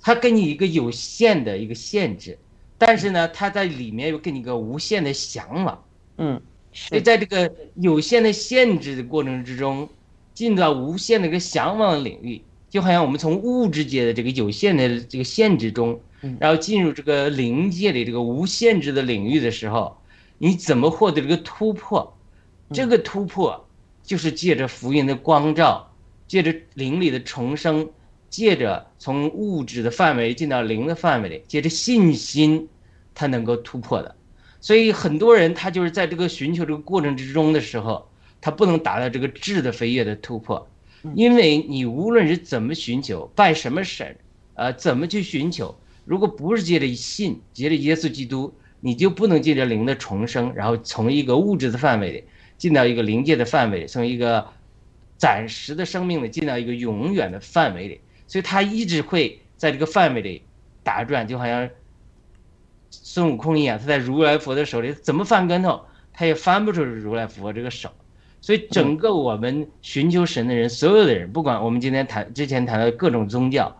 [0.00, 2.38] 他给你一个有限的一个限制。
[2.80, 5.84] 但是呢，他在里面又给你个无限的向往，
[6.16, 6.40] 嗯，
[6.72, 9.88] 所以在这个有限的限制的过程之中，
[10.32, 16.00] 进到无限的一个向往的领域，就好像我们从物质界的这个有限的这个限制中，
[16.40, 19.98] 然后进入这个灵界的这个无限制的领域的时候，
[20.38, 22.16] 你怎么获得这个突破？
[22.72, 23.68] 这个突破
[24.02, 25.92] 就是借着福音的光照，
[26.26, 27.90] 借着灵里的重生。
[28.30, 32.68] 借着从物质的范围进到灵的范围里，借着信心，
[33.14, 34.14] 他能够突破的。
[34.60, 38.06] 所以很多人他就是在这个寻求这个过程之中的时候，
[38.42, 40.68] 他不能达到这个质的飞跃的突破，
[41.14, 44.14] 因为你无论是怎么寻求，拜什么神，
[44.52, 45.74] 呃，怎么去寻求，
[46.08, 52.24] 如果不是借着信，借着耶稣基督，你就不能借着灵的重生，然后从一个物质的范围里
[52.56, 54.46] 进到一个灵界的范围，从一个
[55.18, 58.00] 暂时的生命里进到一个永远的范围里。
[58.26, 60.42] 所以他一直会在这个范围里
[60.82, 61.68] 打转，就好像
[62.90, 65.82] 孙悟空一样，他在如来佛的手里怎么翻跟头，
[66.14, 67.90] 他也翻不出如来佛这个手。
[68.40, 73.76] 所以整个我们寻求神的人，所有的人，不管我们今天谈之前谈的各种宗教，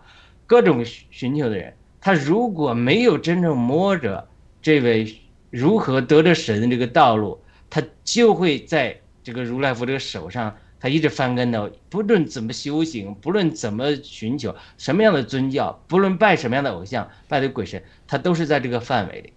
[0.46, 4.28] 各种寻求的人，他如果没有真正摸着
[4.62, 10.54] 这位如何得着神的这个道路，他就会在这个如来佛这个手上。
[10.80, 19.32] 他一直翻跟头，不论怎么修行，不论怎么寻求什么样的宗教，不论拜什么样的偶像，拜的鬼神，他都是在这个范围里。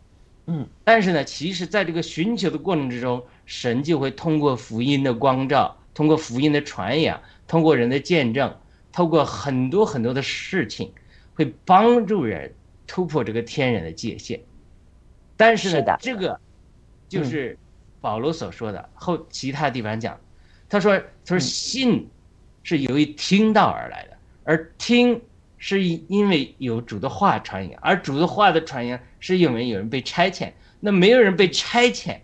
[0.46, 8.56] 嗯，但是呢，其实在这个寻求的过程之中，神就会通过福音的光照，通过福音的传扬，通过人的见证，
[8.92, 10.92] 透过很多很多的事情，
[11.34, 12.54] 会帮助人
[12.88, 14.40] 突破这个天然的界限。
[15.38, 16.40] 但是呢，这个
[17.10, 17.58] 就是
[18.00, 20.20] 保罗所说的后其他地方讲。
[20.70, 22.08] 他说：“他说信
[22.64, 25.22] 是由于听到而来的，而听
[25.58, 30.52] 是因为有主的话传扬，而主的话的传扬是因为有人被差遣。
[30.80, 32.18] 那没有人被差遣，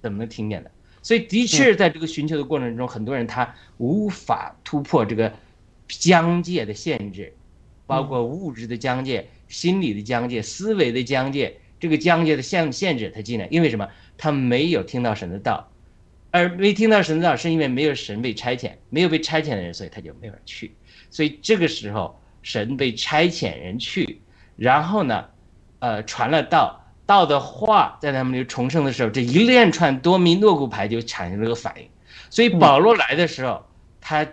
[0.00, 0.70] 怎么能听见呢？
[1.02, 5.32] 所以，的确在这个寻求的过程中，很多人他无法突破这个
[5.86, 7.32] 疆界的限制，
[7.92, 13.88] 包括物质的疆界、心理的疆界、思维的疆界，这个疆界的限限制他进来，因为什么？
[14.16, 15.68] 他没有听到神的道，
[16.30, 20.74] 而没听到神的道，是因为没有神被差遣，没有被差遣的人，所以他就没法去。
[21.10, 24.20] 所以这个时候，神被差遣人去，
[24.56, 25.26] 然后呢，
[25.80, 31.88] 呃，传了道，道的话在他们里重生的时候，这一连串多米诺骨牌就产生了个反应。
[32.30, 33.64] 所以保罗来的时候，
[34.00, 34.26] 他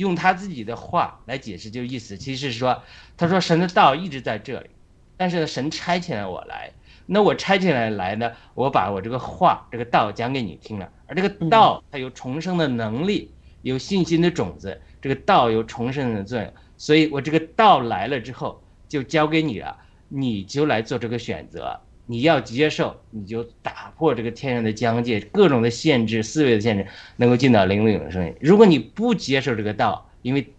[0.00, 2.82] 用他自己的话来解释，就意思其实是说，
[3.18, 4.70] 他说神的道一直在这里，
[5.18, 6.72] 但是，神差遣了我来。
[7.04, 8.32] 那我拆起来来呢？
[8.54, 19.76] 我把我这个话、这个道讲给你听了，而这个道它有重生的能力，有信心的种子，这个道有重生的作用，所以我这个道来了之后就交给你了，
[20.08, 21.78] 你就来做这个选择。
[22.10, 26.84] 你要接受，你就打破这个天上的疆界，各种的限制、思维的限制，
[27.16, 28.34] 能够进到灵里永生。
[28.40, 30.52] 如果你不接受这个道，因为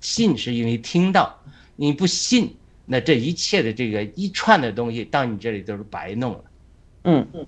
[0.00, 1.38] 信是因为听到，
[1.76, 2.54] 你不信。
[2.92, 6.44] 那这一切的这个一串的东西到你这里都是白弄了，
[7.04, 7.46] 嗯嗯，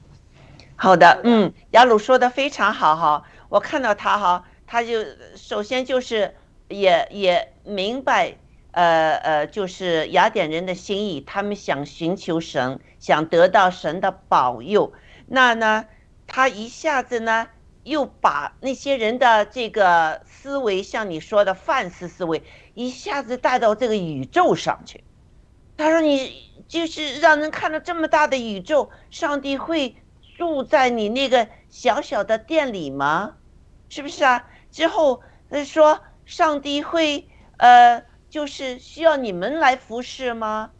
[0.76, 6.32] 好的，嗯，雅鲁说的非常好哈，我看到他哈，他就首先就是
[6.68, 8.36] 也也明白，
[8.72, 14.92] 呃呃，就是雅典人的心意，他们想寻求神，想得到神的保佑，
[15.26, 15.86] 那呢，
[16.26, 17.48] 他一下子呢
[17.84, 22.42] 又把那些人的这个思维，像你说的范式思维，
[22.74, 25.04] 一下子带到这个宇宙上去。
[25.76, 29.96] 他说：“你就是让人看到这么大的宇宙，上帝会
[30.36, 33.36] 住在你那个小小的店里吗？
[33.88, 34.46] 是不是啊？
[34.70, 40.70] 之后他说，上帝会呃，就是需要你们来服侍吗？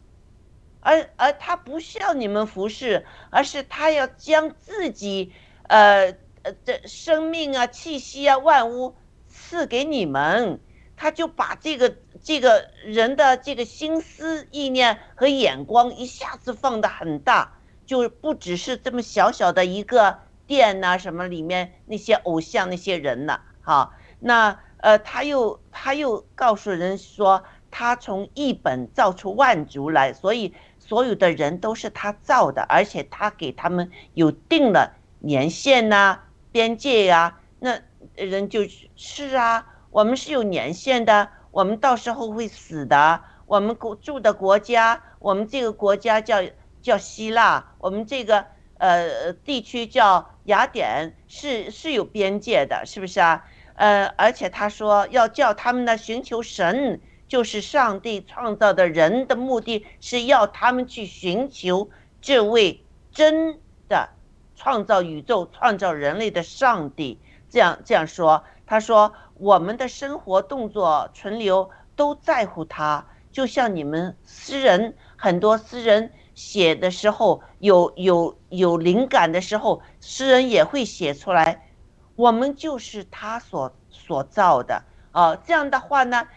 [0.79, 5.31] 而而他不需要你们服侍，而是他要将自己
[5.67, 8.95] 呃呃的生命啊、气息啊、万物
[9.27, 10.59] 赐给你们。”
[10.97, 23.41] 他就把这个这个人的这个心思意念和眼光一下子放得很大，就不只是这么小小的一个店呐，什么里面那些偶像那些人呢？
[23.61, 27.41] 好，那呃，他又他又告诉人说，
[27.71, 36.19] 他从一本造出万族来，所以所有的人都是他造的，而且他给他们有定了年限呐、
[36.51, 37.79] 边界呀，那
[38.15, 38.65] 人就
[38.97, 39.65] 是啊。
[39.89, 43.21] 我们是有年限的，我们到时候会死的。
[43.45, 46.43] 我们国住的国家，我们这个国家叫
[46.81, 48.47] 叫希腊，我们这个
[48.79, 53.45] 呃地区叫雅典，是是有边界的，是不是啊？
[53.75, 61.89] 呃，而且他说要叫他们呢寻求神，就是上帝创造的人的目的是要他们去寻求
[62.21, 64.09] 这位真的
[64.55, 67.19] 创造宇宙、创造人类的上帝。
[67.49, 69.13] 这样这样说，他说。
[69.39, 81.67] 我们的生活动作存留都在乎他，就像你们诗人很多诗人写的时候有有有灵感的时候，诗人也会写出来。
[82.15, 86.27] 我们就是他所所造的啊，这样的话呢，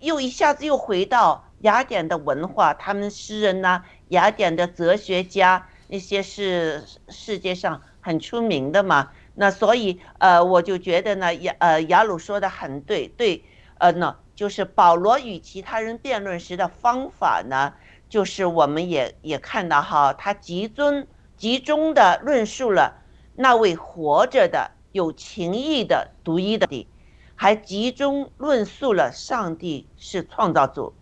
[0.00, 9.10] 又一下子又回到雅典的文化，他们诗人呢，雅典的哲学家那些是世界上很出名的嘛。
[9.34, 13.44] 那所以，呃，我就觉得呢，雅呃雅鲁说的很对，对，
[13.78, 17.72] 呃，那就是保罗与其他人辩论时的方法呢，
[18.08, 21.06] 就是我们也也看到哈，他集中
[21.36, 23.02] 集中的论述了
[23.34, 26.86] 那位活着的有情义的独一的，
[27.34, 30.94] 还集中论述了上帝是创造主，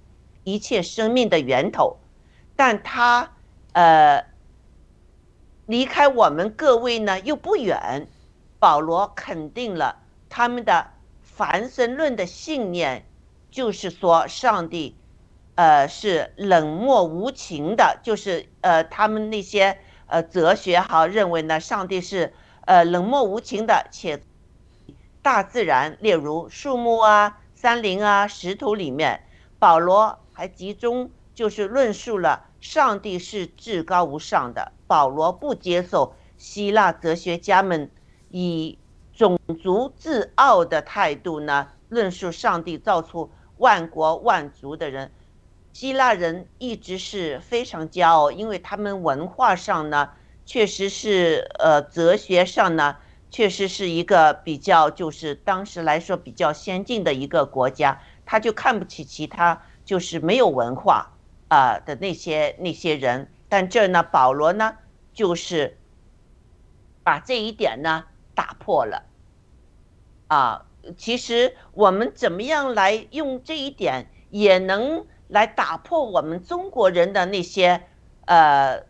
[0.45, 1.99] 一切生命的源头，
[2.57, 3.33] 但他
[3.73, 4.25] 呃
[5.67, 8.09] 离开我们各位呢又不远。
[8.59, 9.99] 保罗肯定了
[10.31, 13.05] 他们的凡神论的信念，
[13.51, 14.97] 就是说上帝，
[15.57, 22.33] 呃，是冷漠无情的，就是呃，他们那些呃哲学哈认为呢，上帝是
[22.67, 24.23] 呃冷漠无情的，且
[25.21, 29.23] 大自然，例如树木啊、山林啊、石头里面，
[29.59, 34.73] 保罗还集中就是论述了上帝是至高无上的。
[34.87, 37.91] 保罗不接受希腊哲学家们。
[38.35, 38.79] 以
[39.13, 45.13] 种族自傲的态度呢，论述上帝造出万国万族的人。
[45.75, 50.11] 希腊人一直是非常骄傲，因为他们文化上呢，
[50.45, 52.97] 确实是呃，哲学上呢，
[53.31, 58.01] 确实是一个比较，就是当时来说比较先进的一个国家。
[58.25, 61.13] 他就看不起其他就是没有文化
[61.49, 63.33] 啊的那些那些人。
[63.49, 64.77] 但这呢，保罗呢，
[65.13, 65.79] 就是
[67.03, 68.05] 把这一点呢。
[68.35, 69.03] 打破了，
[70.29, 70.65] 啊，
[70.97, 77.83] 其实我们怎么样来用这一点，也能来打破我们中国人的那些
[78.25, 78.85] 呃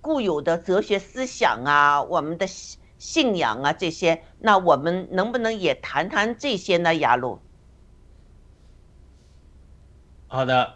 [0.00, 4.22] 固有的哲学思想啊，我们的信信仰啊这些。
[4.40, 6.94] 那我们能不能也谈谈这些呢？
[6.94, 7.40] 雅鲁。
[10.26, 10.74] 好的，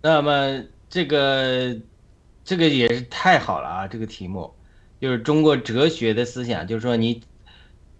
[0.00, 1.76] 那么这个
[2.44, 3.86] 这个也是太好了啊！
[3.86, 4.54] 这个题目
[5.00, 7.22] 就是中国哲学的思想，就是说你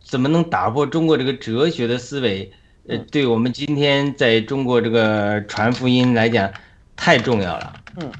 [0.00, 2.50] 怎么能打破中国这个哲学的思维？
[2.88, 6.50] 呃，对我们今天在中国这个传福音来讲
[6.94, 7.82] 太重要了。
[7.96, 8.12] 嗯，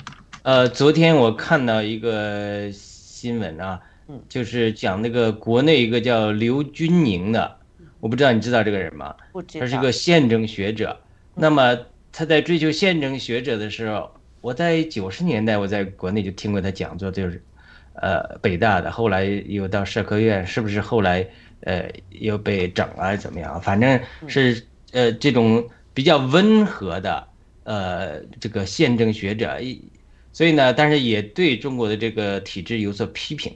[0.47, 3.80] 呃，昨天我看到一个新闻啊，
[4.28, 7.57] 就是讲那个国内一个叫刘军宁的，
[7.99, 9.12] 我不知道你知道这个人吗？
[9.32, 9.66] 不知道。
[9.66, 11.01] 他是个宪政学者，
[11.34, 11.76] 那么。
[12.12, 17.42] 他在追求宪政学者的时候，我在九十年代我在国内就听过他讲座，就是，
[17.94, 21.26] 呃，北大的，后来又到社科院，是不是后来
[21.62, 23.61] 呃又被整了怎么样？
[23.61, 27.28] 反正是呃这种比较温和的
[27.64, 29.59] 呃这个宪政学者，
[30.37, 33.55] 所以呢，但是也对中国的这个体制有所批评。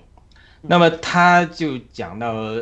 [0.63, 2.55] 那么他就讲到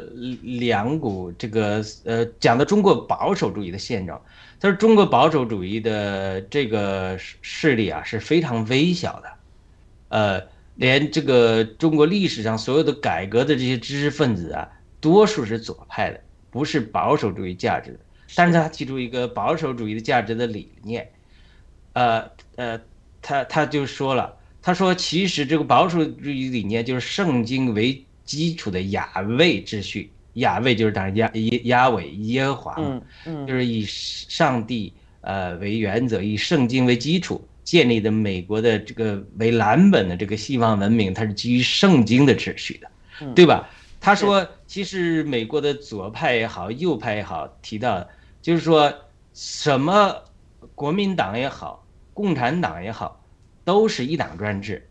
[0.42, 4.20] 两股这个呃讲到中国保守主义的现状。
[4.58, 9.30] 他说：“中国保守主义的这个势力啊是非常微小的，
[10.08, 10.42] 呃，
[10.74, 14.68] 连这个中国历史上所有的改革的这些知识分子啊，
[15.00, 18.00] 多数是左派的，不是保守主义价值的。
[18.34, 21.08] 但是他提出一个保守主义的价值的理念，
[21.92, 22.80] 呃呃，
[23.28, 33.02] 他他就说了，他说其实这个保守主义理念就是圣经为基础的雅位秩序。”雅位就是当然亚耶亚伟耶和华嘛，
[33.46, 42.88] 就是以上帝呃为原则，以圣经为基础建立的美国的这个为蓝本的这个西方文明，它是基于圣经的秩序的，
[43.34, 43.68] 对吧？
[44.00, 48.06] 他说，其实美国的左派也好，右派也好，提到
[48.40, 48.94] 就是说
[49.34, 50.14] 什么
[50.76, 53.17] 国民党也好，共产党也好，
[53.68, 54.88] 都是一党专制，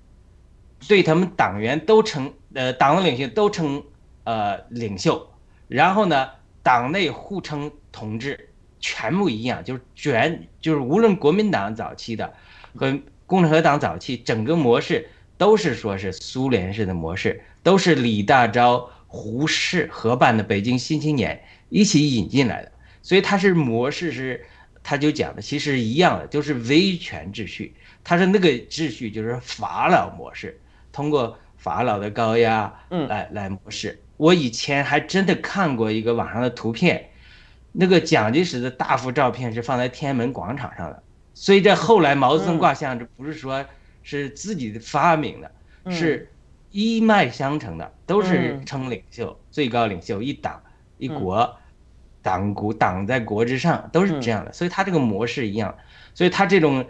[0.87, 3.83] 对他们党员都称呃党的领袖都称
[4.23, 5.31] 呃领袖。
[5.67, 6.29] 然后呢，
[6.61, 8.49] 党内互称同志，
[8.79, 12.31] 全部一样，就是全就是无论国民党早期的
[12.75, 15.09] 和共和党早期整个模式
[15.39, 22.71] 都是说是苏联式的模式，都是李大钊、胡适合办的北京新青年一起引进来的，
[23.01, 24.45] 所以它是模式是，
[24.83, 27.73] 他就讲的其实一样的，就是威权秩序，
[28.07, 30.57] 他是那个秩序就是法老模式，
[30.93, 34.01] 通过法老的高压，嗯，来来模式。
[34.15, 37.09] 我以前还真的看过一个网上的图片，
[37.73, 41.03] 那个蒋介石的大幅照片是放在天安门广场上的。
[41.33, 43.65] 所以这后来毛泽东挂像，这不是说
[44.03, 45.51] 是自己的发明的，
[45.91, 46.31] 是
[46.71, 50.63] 一脉相承的，都是称领袖、最高领袖、一党
[50.97, 51.57] 一国，
[52.21, 54.53] 党国党在国之上，都是这样的。
[54.53, 55.77] 所以他这个模式一样，
[56.13, 56.85] 所以他这种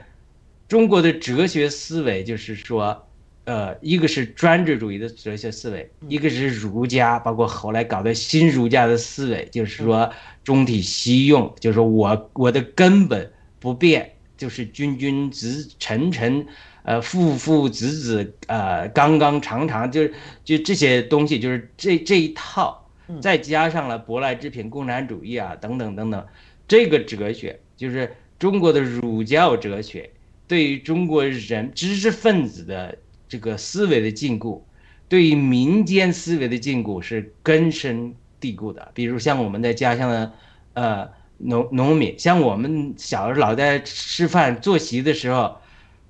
[0.67, 3.03] 中国的哲学思维就是说。
[3.45, 10.11] 呃，一个是专制主义的哲学思维，一个是儒家，包括后来搞的新儒家的思维，就是说
[10.43, 16.45] 中体西用，就是说我我的根本不变，就是君君子臣臣，
[16.83, 20.13] 呃，父父子子，呃，刚刚常常，就是
[20.43, 22.85] 就这些东西，就是这这一套，
[23.21, 26.25] 再加上了舶来之品共产主义啊，等等等等，
[26.67, 30.09] 这个哲学就是中国的儒教哲学，
[30.47, 32.97] 对于中国人知识分子的。
[33.29, 34.61] 这个思维的禁锢，
[35.09, 38.89] 对于民间思维的禁锢是根深蒂固的。
[38.93, 40.31] 比如像我们在家乡的，
[40.75, 45.59] 呃，农农民，像我们小时候老在吃饭坐席的时候，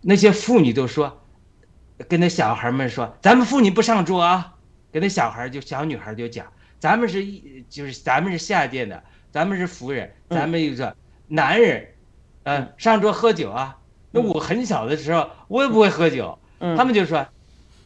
[0.01, 1.19] 那些妇女都说，
[2.07, 4.53] 跟那小孩们说，咱们妇女不上桌啊。
[4.91, 6.45] 跟那小孩就小女孩就讲，
[6.77, 10.95] 咱们是一就是咱们是下贱的，咱们是夫人，咱们就说
[11.27, 11.88] 男人，
[12.43, 13.75] 嗯，上桌喝酒啊。
[14.22, 16.38] 那我很小的时候，我也不会喝酒。
[16.76, 17.28] 他们就说，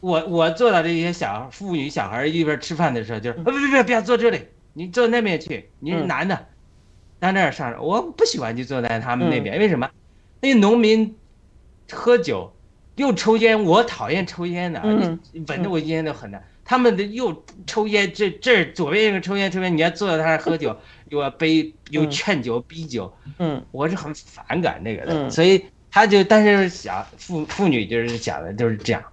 [0.00, 4.40] 我我坐到这些小妇女小孩一边吃饭的时候，就是别别别别坐这里，
[4.72, 6.46] 你坐那边去，你是男的，
[7.20, 9.90] 到那儿上，我不喜欢就坐在他们那边，为什么？
[10.40, 11.14] 那些农民
[11.90, 12.50] 喝酒
[12.96, 14.80] 又抽烟，我讨厌抽烟的，
[15.48, 16.42] 闻着我烟都很难。
[16.64, 20.74] 他们的又抽烟，这这左边一个抽烟抽烟，你要坐在他那儿喝酒，
[21.10, 25.66] 又要杯又劝酒逼酒，嗯，我是很反感那个的，所以。
[25.92, 29.04] 他就但是想妇妇女就是想的就是这样，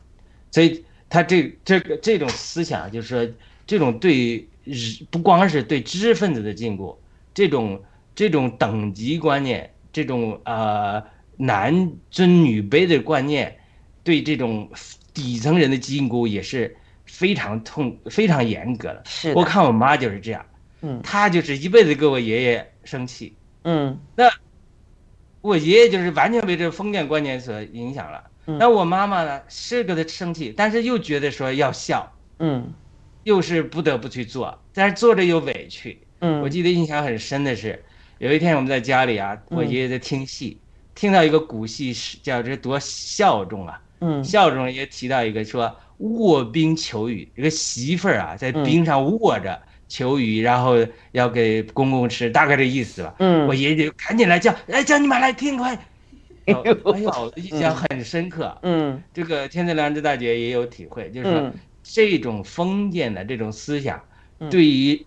[0.50, 3.34] 所以他这这个这种思想就是说
[3.68, 4.48] 这种对
[5.12, 6.96] 不光是对知识分子的禁锢，
[7.34, 7.84] 这种
[8.16, 11.04] 这种等级观念，这种呃
[11.36, 13.58] 男尊女卑的观念，
[14.04, 14.70] 对这种
[15.14, 16.76] 底层人的禁锢也是
[17.06, 19.04] 非常痛非常严格的。
[19.06, 20.46] 是，我看我妈就是这样，
[20.82, 21.02] 嗯。
[21.04, 23.36] 她就是一辈子跟我爷爷生气。
[23.64, 24.00] 嗯
[25.42, 28.24] 我爷爷就是完全被这封建观念所影响了。
[28.48, 28.58] 嗯。
[28.58, 32.74] 那我妈妈呢，是跟他生气，但是又觉得说要孝，嗯。
[33.24, 36.00] 又是不得不去做，但是做着又委屈。
[36.22, 37.84] 嗯，我记得印象很深的是，
[38.18, 40.58] 有一天我们在家里啊，我嗯爷爷在听戏，
[40.96, 44.24] 听到一个古戏是叫这多孝忠啊，嗯。
[44.24, 48.64] 孝中也提到一个说卧冰求雨，这个媳妇儿啊在嗯。
[48.64, 50.78] 冰上卧着求雨，然后
[51.12, 53.14] 要给公公吃，大概这意思吧。
[53.20, 55.76] 嗯我爷爷就赶紧来叫，哎，叫你们来听快。
[56.46, 58.58] 哎呦哎呦，印象很深刻。
[58.64, 64.02] 嗯这个天赐良知大姐也有体会，就是说嗯这种封建的这种思想
[64.40, 65.06] 嗯，对于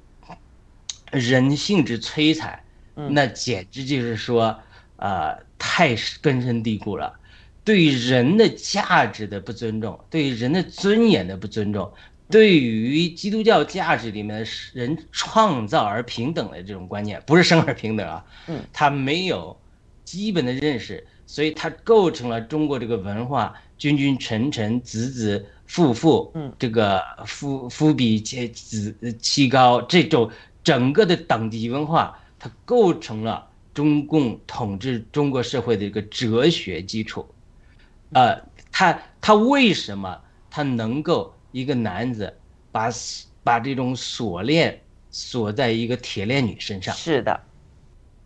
[1.10, 2.60] 人性之摧残，
[2.96, 4.58] 嗯那简直就是说，
[4.96, 7.18] 呃，太根深蒂固了。
[7.64, 11.92] 对人的价值的不尊重，对人的尊严的不尊重，
[12.32, 19.54] 对于基督教价值里面的人创造而平等的这种观念，不是生而平等啊，嗯他没有
[20.02, 30.30] 基本的认识，所以它构成了中国这个文化君君臣臣子子父父，嗯这个夫夫比妻子妻高这种
[30.64, 37.26] 整个的等级文化，它构成了中共统治中国社会的一个哲学基础。
[38.14, 40.18] 呃，他他为什么
[40.50, 42.36] 他能够一个男子
[42.72, 42.90] 把
[43.44, 44.80] 把这种锁链
[45.10, 46.94] 锁在一个铁链女身上？
[46.94, 47.40] 是的，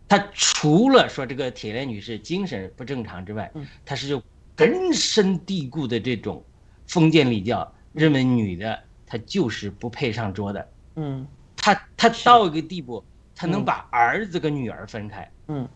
[0.07, 4.23] 他除了说这个铁链女是精神不正常之外嗯，他是有
[4.55, 6.43] 根深蒂固的这种
[6.87, 10.67] 封建礼教，认为女的她就是不配上桌的。
[10.95, 11.27] 嗯。
[11.55, 13.03] 他他到一个地步，
[13.35, 13.65] 他能嗯。
[13.65, 15.67] 把儿子跟女儿分开，嗯。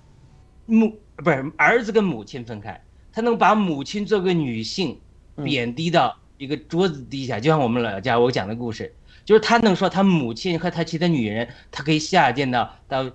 [0.66, 2.82] 母不是儿子跟母亲分开，
[3.12, 5.00] 他能把母亲作为女性
[5.36, 5.44] 嗯。
[5.44, 8.92] 贬低到一个桌子底下，就像我们老家我讲的故事，
[9.24, 13.06] 就是他能说他母亲和他其他女人，他可以下贱到到，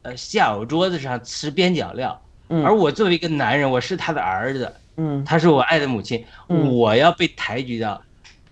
[0.00, 2.18] 呃小桌子上吃边角料，
[2.48, 5.22] 嗯，而我作为一个男人，我是他的儿子，嗯。
[5.26, 6.74] 他是我爱的母亲，嗯。
[6.74, 8.00] 我要被抬举到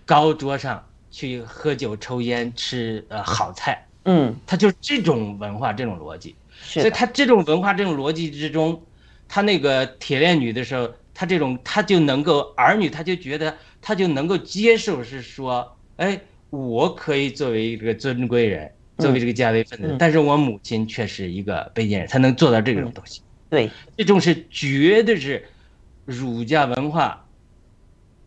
[0.05, 4.35] 高桌上去喝酒、抽烟、吃呃好菜，嗯。
[4.45, 6.35] 他就是这种文化、这种逻辑。
[6.61, 8.79] 所以他这种文化、这种逻辑之中，
[9.27, 16.19] 他那个铁链女的时候，他这种他就能够儿女，他就觉得他就能够接受，是说，哎，
[16.49, 19.97] 我可以作为一个尊贵人，作为这个家位分子，嗯。
[19.97, 23.21] 但是我母亲却是一个卑贱人，他能做到这种东西。
[23.49, 25.43] 对，这种是绝对是
[26.05, 27.25] 儒家文化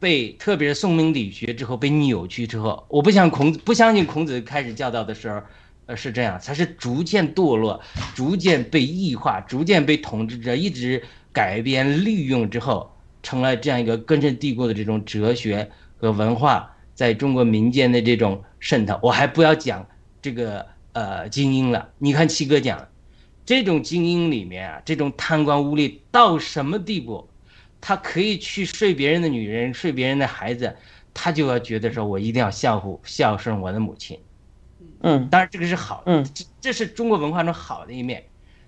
[0.00, 5.40] 被特别是宋明理学之后被扭曲之后，我不像孔子，不相信孔子开始教导的时候，
[5.86, 7.80] 呃是这样，他是逐渐堕落，
[8.14, 12.91] 逐渐被异化，逐渐被统治者一直改编利用之后，
[13.22, 18.98] 成了这样一个根深蒂固的这种哲学和文化在中国民间的这种渗透。
[19.02, 19.86] 我还不要讲
[20.20, 22.88] 这个呃精英了，你看七哥讲。
[23.44, 27.28] 这种精英里面啊，这种贪官污吏到什么地步，
[27.80, 30.76] 他可以去睡别人的女人，睡别人的孩子，
[31.12, 34.16] 他就要觉得说，我一定要孝护孝顺我的母亲。
[35.00, 38.24] 嗯当然，这个是好的，嗯这这是中国文化中好的一面。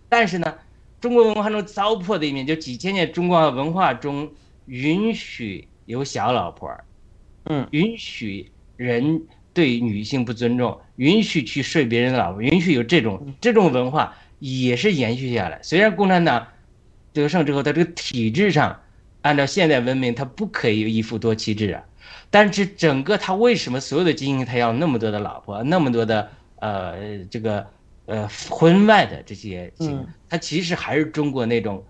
[0.09, 0.53] 但是呢，
[1.01, 4.29] 中国文化中糟粕的一面，就几千年中国文化中
[4.67, 6.71] 允许有小老婆，
[7.45, 15.61] 嗯允许人对女性不尊重，允许去睡别人的老婆，允许有这种这种文化也是延续下来。
[15.63, 16.47] 虽然共产党
[17.13, 18.81] 得胜之后，它这个体制上
[19.23, 21.85] 按照现代文明，它不可以一夫多妻制啊。
[22.31, 27.65] 但是整个他为什么所有的精英他要那么多的老婆，那么多的呃这个
[28.07, 29.73] 呃婚外的这些
[30.29, 31.85] 他其实还是中国那种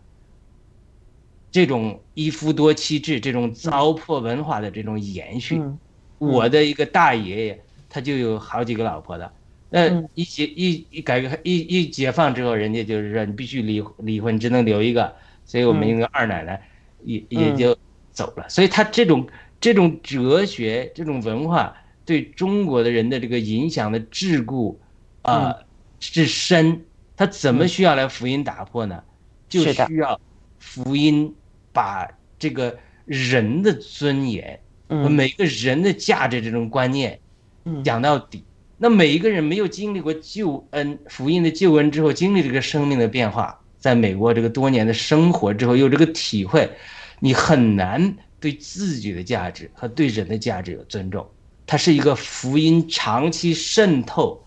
[1.55, 5.57] 这种一夫多妻制这种糟粕文化的这种延续。
[5.57, 5.79] 嗯
[6.19, 9.33] 我的一个大爷爷，他就有好几个老婆的。
[9.71, 15.15] 那嗯一解一一改革一一解放之后，人家就是说你必须离离婚，只能留一个。
[15.45, 16.61] 所以我们嗯一个二奶奶
[17.05, 17.79] 也也嗯就
[18.11, 18.49] 走了。
[18.49, 19.25] 所以他这种
[19.61, 24.75] 这种哲学、这种文化对中国的人的这个影响的桎梏
[25.23, 25.65] 啊、嗯
[26.01, 26.83] 之深，
[27.17, 29.01] 他怎么嗯需要来福音打破呢？
[29.49, 30.19] 就需要
[30.59, 31.33] 福音
[31.75, 32.09] 把
[32.39, 34.59] 这个人的尊严。
[34.87, 37.19] 和嗯每个人的价值这种观念
[37.65, 38.45] 嗯讲到底。
[38.77, 46.71] 那每一个人没有经历过救恩、福音的救恩之后，经历这个生命的变化，在美国这个多年的生活之后，有这个体会，
[47.19, 51.27] 你很难对自己的价值和对人的价值有尊重。
[51.67, 54.45] 它是一个福音长期渗透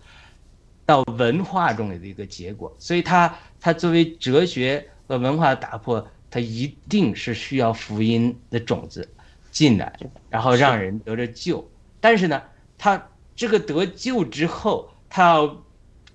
[0.86, 9.08] 到文化中的一个结果，所以它它作为哲学和文化的打破，它一定是需要福音的种子
[9.50, 9.98] 进来，
[10.28, 11.66] 然后让人得着救。
[12.00, 12.42] 但是呢，
[12.76, 15.64] 他这个得救之后，他要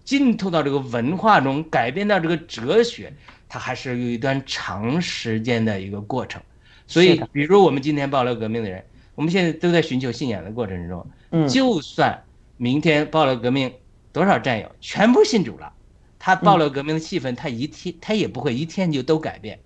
[0.03, 3.14] 浸透到这个文化中，改变到这个哲学，
[3.49, 6.41] 它还是有一段长时间的一个过程。
[6.86, 8.84] 所以，比如我们今天爆料革命的人，
[9.16, 11.07] 我们现在都在寻求信仰的过程之中。
[11.32, 12.24] 嗯，就算
[12.57, 13.74] 明天爆料革命
[14.11, 15.74] 多少战友全部信主了，
[16.20, 19.59] 他爆料革命的气氛，他一天他也不会一天就都改变。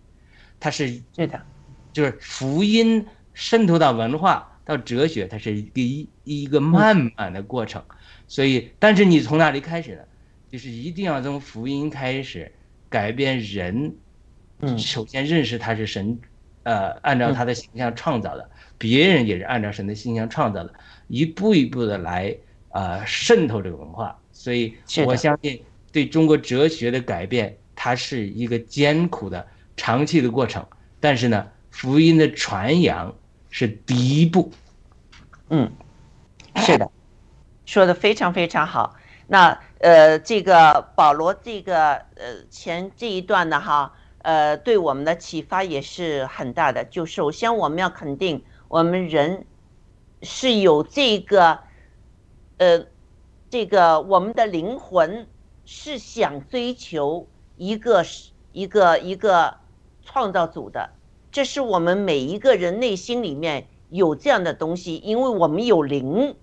[0.60, 1.42] 他是对的，
[1.94, 7.84] 就是福音渗透到文化到哲学，它是一个一一个慢慢的过程。
[8.28, 10.02] 所以，但是你从哪里开始呢？
[10.50, 12.52] 就是一定要从福音开始
[12.90, 13.94] 改变人，
[14.62, 16.18] 嗯，首先认识他是神，
[16.64, 20.74] 呃，按照他的形象创造的，别人也是按照神的形象创造的，
[21.08, 22.36] 一步一步的来，
[22.70, 24.18] 呃，渗透这个文化。
[24.32, 24.74] 所以
[25.06, 29.46] 我相信，对中国哲学的改变，它是一个艰苦的、
[29.78, 30.66] 长期的过程。
[31.00, 33.16] 但是呢，福音的传扬
[33.50, 34.52] 是第一步。
[35.50, 35.72] 嗯，
[36.56, 36.92] 是的，
[37.66, 38.96] 说的非常非常好。
[39.28, 46.84] 那呃，这个保罗这个呃前这一段呢，哈，呃，对我们的启发也是很大的。
[46.86, 49.46] 就首先我们要肯定，我们人
[50.24, 51.60] 是有这个
[52.58, 52.86] 呃
[53.50, 55.28] 这个我们的灵魂
[55.66, 58.04] 是想追求一个
[58.52, 59.58] 一个一个
[60.08, 60.92] 创造主的，
[61.32, 66.38] 这是我们每一个人内心里面有这样的东西，因为我们有灵，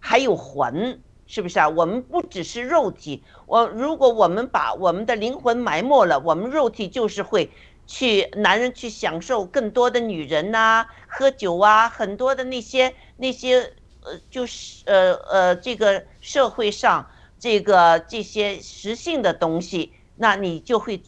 [0.00, 1.00] 还有魂。
[1.24, 1.68] 是不是啊？
[1.68, 7.50] 我们不只是肉体，我如果我们把我们的灵魂埋没了，我们肉体就是会
[7.86, 17.08] 去男人去享受更多的女人呐，喝酒啊，很多的那些那些呃，就是呃呃，这个社会上
[17.38, 21.02] 这个这些实性的东西，那你就会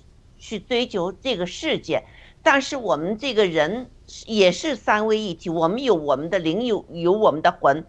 [0.45, 2.05] 去追求这个世界。
[2.43, 3.91] 但是我们这个人
[4.27, 7.87] 也是三位一体，我们有我们的灵，有有我们的魂。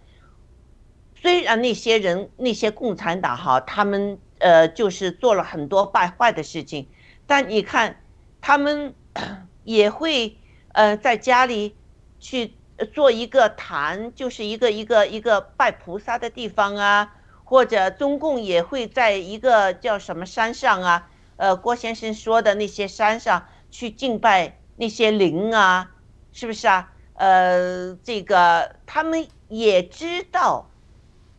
[1.22, 6.88] 虽然那些人那些共产党哈，他们呃就是做了很多败坏的事情，
[7.28, 8.02] 但你看，
[8.40, 8.94] 他们
[9.66, 10.38] 也会
[10.72, 11.76] 呃在家里
[12.20, 12.54] 去
[12.94, 25.92] 做一个坛，就是一个一个一个拜菩萨的地方啊，或者中共也会在一个叫什么山上啊，呃郭先生说的那些山上去敬拜那些灵啊，
[26.32, 26.92] 是不是啊？
[27.16, 30.70] 呃，这个他们也知道。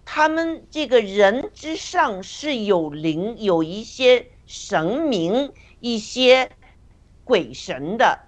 [0.09, 6.49] 他们这个人之上是有灵，有一些神明、一些
[7.25, 8.21] 鬼神的，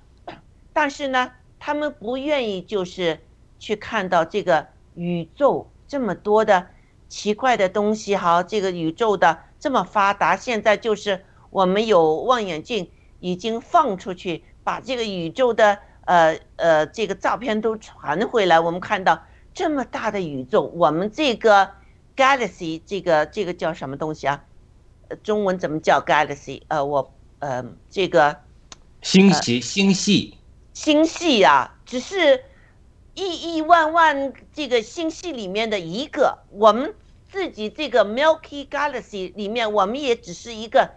[0.73, 3.21] 但是呢，他们不愿意就是
[3.61, 4.67] 去看到这个
[4.97, 6.67] 宇宙这么多的
[7.09, 8.17] 奇怪的东西。
[8.17, 12.91] 哈，这个宇宙的这么发达，现在就是我们有望远镜
[13.21, 19.23] 已经放出去，把这个宇宙的呃呃这个照片都传回来，我们看到。
[19.55, 21.69] 这么大的宇宙，我们这个
[22.15, 24.45] galaxy 这个这个叫什么东西啊？
[25.09, 26.63] 呃，中文怎么叫 galaxy？
[26.69, 28.37] 呃，我呃这个
[29.03, 30.37] 星系星系
[30.75, 32.45] 星系呀，只是
[33.15, 36.39] 亿亿万万这个星系里面的一个。
[36.51, 36.95] 我们
[37.29, 40.93] 自己这个 Milky Galaxy 里面，我们也只是一个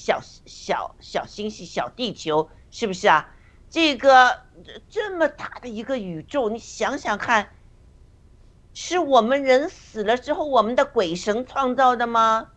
[0.00, 3.34] 小小小星系、小地球，是不是啊？
[3.68, 4.40] 这个
[4.88, 7.50] 这么大的一个宇宙，你想想看。
[8.72, 12.48] 是我们人死了之后，我们的鬼神创造的吗？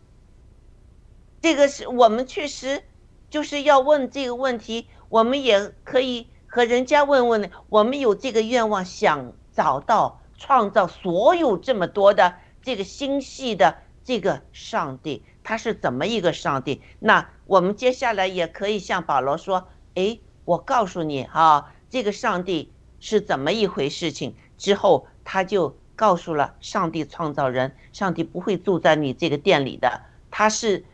[1.42, 2.82] 这个是我们确实
[3.28, 4.88] 就是要问这个问题。
[5.10, 16.82] 我们也可以和人家问问，我们有这个愿望，想找到创造所有这么多的这个星系的这个上帝，他是怎么一个上帝？
[16.98, 25.76] 那我们接下来也可以向保罗说：“哎，我告诉你啊，这个上帝是怎么一回事情？”之后他就。
[25.96, 30.84] 告诉了上帝创造人，上帝不会住在你这个店里的，他是，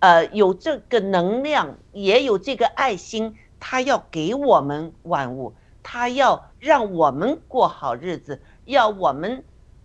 [0.00, 5.54] 呃，有这个能量，也有这个爱心，他要给我们万物，
[5.84, 9.44] 他要让我们过好日子，要我们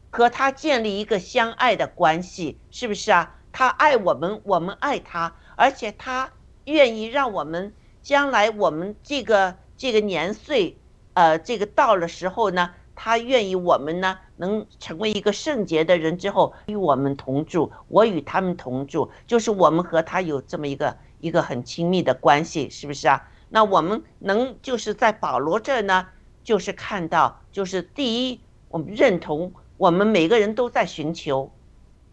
[0.10, 3.36] 和他建立一个相爱的关系，是不是啊？
[3.54, 6.30] 他爱我们，我们爱他，而且他
[6.66, 10.76] 愿意让我们将来我们这个这个年岁，
[11.14, 12.72] 呃，这个到了时候呢。
[12.96, 23.28] 他愿意我们呢，能成为一个圣洁的人之后，与我们同住，我与他们同住，就是我们和他有这么一个一个很亲密的关系，是不是啊？
[23.50, 26.08] 那我们能就是在保罗这儿呢，
[26.44, 28.40] 就是看到，就是第一，
[28.70, 31.52] 我们认同我们每个人都在寻求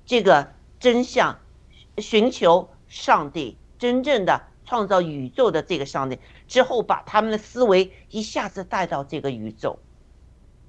[0.07, 0.51] 这个
[0.81, 1.39] 真相，
[1.99, 6.19] 寻求上帝真正的创造宇宙的这个上帝，
[6.49, 9.79] 之后把他们的思维一下子带到这个宇宙。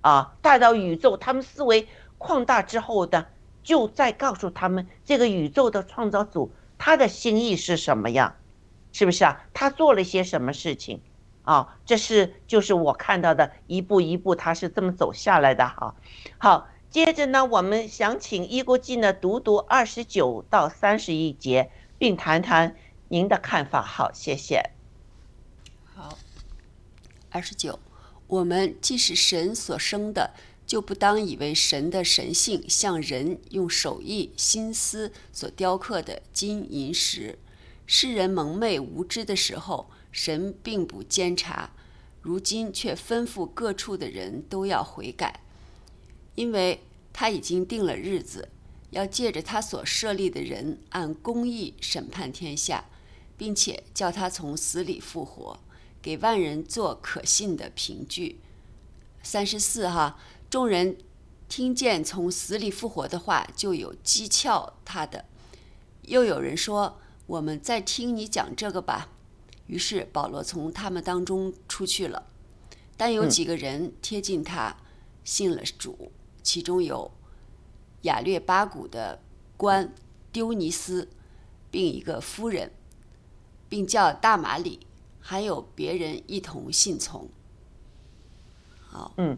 [0.01, 1.87] 啊，带到宇宙，他们思维
[2.17, 3.27] 扩大之后的，
[3.63, 8.35] 就再告诉他们这个宇宙的创造主他的心意是什么样？
[8.91, 9.45] 是不是啊？
[9.53, 11.01] 他做了些什么事情？
[11.43, 15.95] 啊，这是就是我看到的一步一步，他是这么走下来的哈。
[16.37, 22.75] 好，接着呢，我们想请伊国记呢读读二十九到三十一节，并谈谈
[23.07, 23.81] 您的看法。
[23.81, 24.71] 好，谢谢。
[25.85, 26.19] 好，
[27.29, 27.79] 二十九，
[28.27, 30.33] 我们既是神所生的，
[30.67, 37.39] 就不当以为神的神性像人用手艺心思所雕刻的金银石。
[37.85, 39.89] 世人蒙昧无知的时候。
[40.13, 41.71] 神并不监察，
[42.19, 45.39] 如今却吩咐各处的人都要悔改，
[46.35, 46.81] 因为
[47.13, 48.49] 他已经定了日子，
[48.91, 52.85] 要借着他所设立的人按公义审判天下，
[53.37, 55.59] 并且叫他从死里复活，
[56.01, 58.39] 给万人做可信的凭据。
[59.23, 60.19] 三十四哈，
[60.49, 60.97] 众人
[61.47, 65.25] 听见从死里复活的话，就有讥诮他的。
[66.03, 69.09] 又有人说：“我们再听你讲这个吧。”
[69.67, 72.27] 于是保罗从他们当中出去了，
[72.97, 74.75] 但有几个人贴近他，
[75.23, 76.11] 信了主，
[76.41, 77.11] 其中有
[78.01, 79.19] 雅略巴谷的
[79.57, 79.93] 官
[80.31, 81.09] 丢尼斯，
[81.69, 82.71] 并一个夫人，
[83.69, 84.79] 并叫大马里，
[85.19, 87.29] 还有别人一同信从。
[88.87, 89.37] 好，嗯，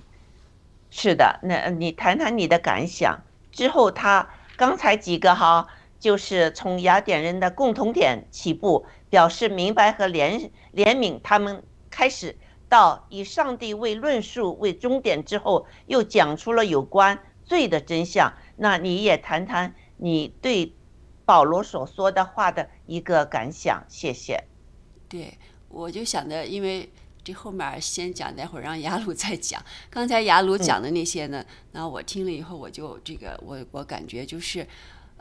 [0.89, 3.21] 是的，那你谈谈你的感想。
[3.51, 5.67] 之后他刚才几个哈，
[5.99, 8.85] 就是从雅典人的共同点起步。
[9.13, 12.35] 表示明白和怜怜悯，他们开始
[12.73, 18.33] 到以上帝为论述为终点之后，又讲出了有关罪的真相。
[18.55, 20.73] 那你也谈谈你对
[21.23, 24.45] 保罗所说的话的一个感想，谢谢。
[25.07, 25.37] 对，
[25.69, 26.89] 我就想着，因为
[27.23, 29.63] 这后面先讲，待会儿让雅鲁 再讲。
[29.91, 34.67] 刚才雅鲁讲的那些呢，那我听了以后，我就这个，我我感觉就是。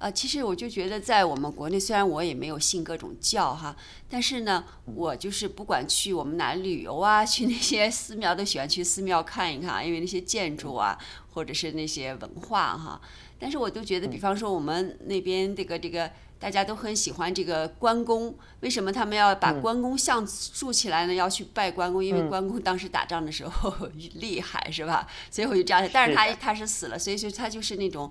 [0.03, 3.77] 啊，其实我就觉得，在我们国内，虽然我也没有信各种教哈，
[4.11, 10.99] 但是呢，我就是不管去我们哪旅游啊，去那些寺庙都喜欢去寺庙看一看，因为那些建筑啊，
[11.33, 13.01] 或者是那些文化哈。
[13.39, 21.15] 但是我都觉得，比方说我们那边这个这个，大家都很喜欢这个关公，为什么他们要把关公像竖起来呢？
[21.15, 23.73] 要去拜关公，因为关公当时打仗的时候
[24.15, 25.07] 厉害，是吧？
[25.31, 28.11] 所以我就这样，但是他他是死了，所以说他就是那种。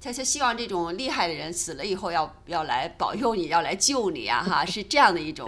[0.00, 4.42] 他他希望这种厉害的人死了以后要要来保佑你，要来救你啊！
[4.42, 5.46] 哈，是这样的一种。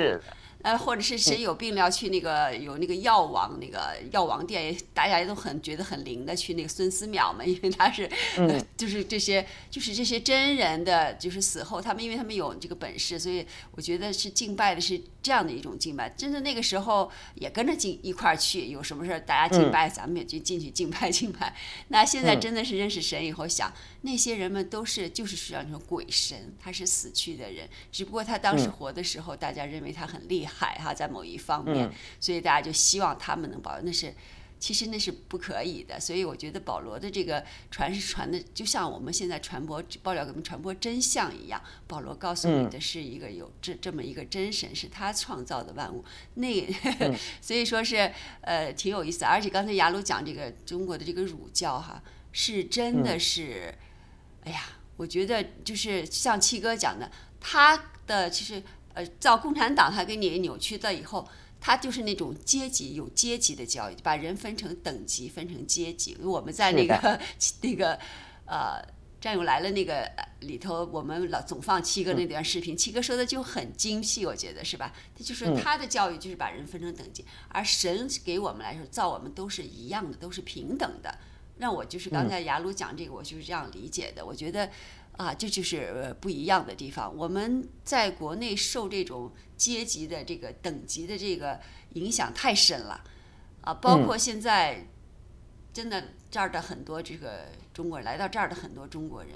[0.63, 8.09] 呃，或者是谁有病了要去那个有那个药王那个药王殿，大家都很觉得很灵的去那个孙思邈嘛，因为他是，
[8.77, 16.09] 就是这些就是这些真人的就是死后他们因为他们有这个本事，所以我觉得是敬拜的是这样的一种敬拜。
[16.11, 21.53] 真的那个时候也跟着进一块儿去，有什么事儿大家敬拜，咱们也就进去敬拜敬拜。
[21.89, 30.52] 那现在真的是认识神以后想，那些人们都是就是说那种鬼神，他是死去的人，只不过他当时活的时候，大家认为他很厉害。
[30.53, 31.91] 海哈，在某一方面，
[32.21, 33.81] 所以大家就希望他们能保。
[33.81, 34.15] 那是，
[34.59, 35.99] 其实那是不可以的。
[35.99, 41.61] 所以我觉得保罗的这个传是传的，就像我们现在传播爆料给我们传播真相一样。
[41.87, 46.05] 保罗告诉你的是一个有这这么一个真神，是他创造的万物。
[46.35, 46.49] 那
[47.41, 49.25] 所以说是呃挺有意思。
[49.25, 53.75] 而且刚才雅鲁讲这个中国的这个儒教哈，是真的是，
[54.45, 54.61] 哎呀，
[54.97, 58.63] 我觉得就是像七哥讲的，他的其实。
[58.95, 61.27] 呃，造共产党，他给你扭曲了以后，
[61.61, 66.17] 他就是那种阶级有阶级的教育，把人分成等级，分成阶级。
[66.23, 67.21] 我们在 那个
[67.63, 67.99] 那个
[68.45, 68.83] 呃，
[69.21, 74.93] 战友来了那个里头，我们老总放七哥那段视频，七哥说的就很精辟，我觉得是吧？
[75.17, 81.17] 他就是他的教育就是把人分成等级，而神给我们来说造我们都是一样的，都是平等的。
[81.59, 84.27] 让我就是刚才雅鲁讲这个，我就是这样理解的。
[84.27, 84.69] 我觉得。
[85.23, 87.17] 啊，这就是不一样的地方。
[87.17, 91.61] 我们在国内受这种阶级的这个等级的这个
[91.93, 93.05] 影响太深了，
[93.61, 94.89] 啊，包括现在
[95.73, 99.31] 真的这儿的很多这个中国人来到这儿的很多中国人，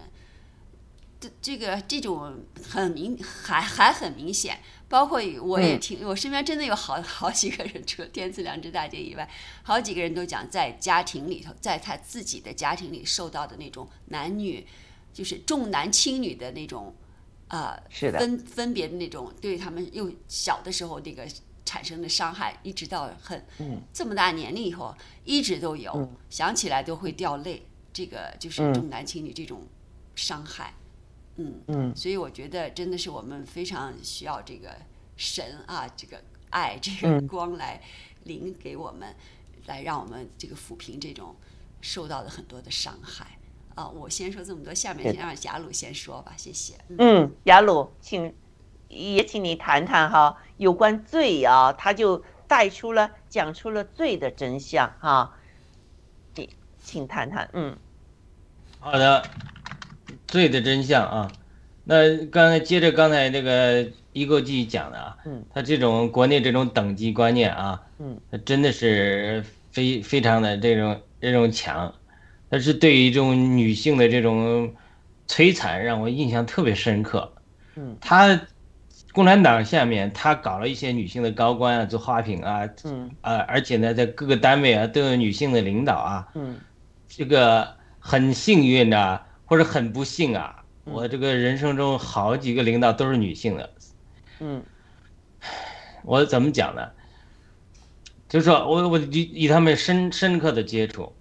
[1.20, 4.58] 这这个这种很明还还很明显。
[4.88, 9.30] 包括我也听，我身边真的有好好几个人，除了天赐良知大姐以外，
[9.62, 14.66] 好几个人都讲在家庭里头，在他自己的家庭里受到的那种男女。
[15.16, 16.94] 就是重男轻女的那种，
[17.48, 17.74] 呃，
[18.18, 21.26] 分分别的那种，对他们又小的时候那个
[21.64, 23.42] 产生的伤害，一直到很
[23.94, 24.94] 这么大年龄以后，
[25.24, 27.62] 一直都有，想起来都会掉泪。
[27.94, 29.66] 这个就是重男轻女这种
[30.14, 30.74] 伤害，
[31.36, 34.76] 嗯嗯，所以我觉得真的是我们非常需要这个
[35.16, 37.82] 神啊，这个爱，这个光来
[38.24, 39.16] 临给我们，
[39.64, 41.34] 来让我们这个抚平这种
[41.80, 43.35] 受到的很多的伤害。
[43.76, 46.74] 啊，我先说这么多，下面先让雅鲁先说吧，谢谢。
[46.98, 48.34] 嗯，雅鲁，请
[48.88, 55.36] 也请你谈谈哈，有关罪啊，他就带出了讲出了罪的真相哈。
[56.34, 56.48] 你
[56.82, 57.76] 请谈谈，嗯，
[58.80, 59.22] 好的，
[60.26, 61.30] 罪的真相啊。
[61.84, 71.94] 那刚才接着刚才那个一购记讲的啊，嗯，他这种国内这种等级观念啊，嗯，他真的是非非常的这种这种强，
[72.48, 74.74] 但是对于这种女性的这种
[75.26, 77.32] 摧残让我印象特别深刻。
[77.74, 78.40] 嗯，他
[79.12, 83.10] 共产党下面他搞了一些女性的高官啊，做花瓶啊，嗯。
[83.20, 86.56] 啊，而且呢，在各个单位啊都有女性的领导啊，嗯。
[87.08, 90.92] 这个很幸运的，或者很不幸啊，嗯。
[90.92, 93.70] 我这个人生中好几个领导都是女性的，
[94.40, 94.62] 嗯。
[96.04, 96.90] 我怎么讲呢？
[98.28, 101.12] 就是说我我与与他们深深刻的接触，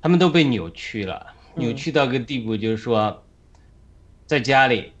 [0.00, 1.62] 他们都被扭曲了，嗯。
[1.62, 3.24] 扭曲到个地步，就是说，
[4.26, 4.92] 在家里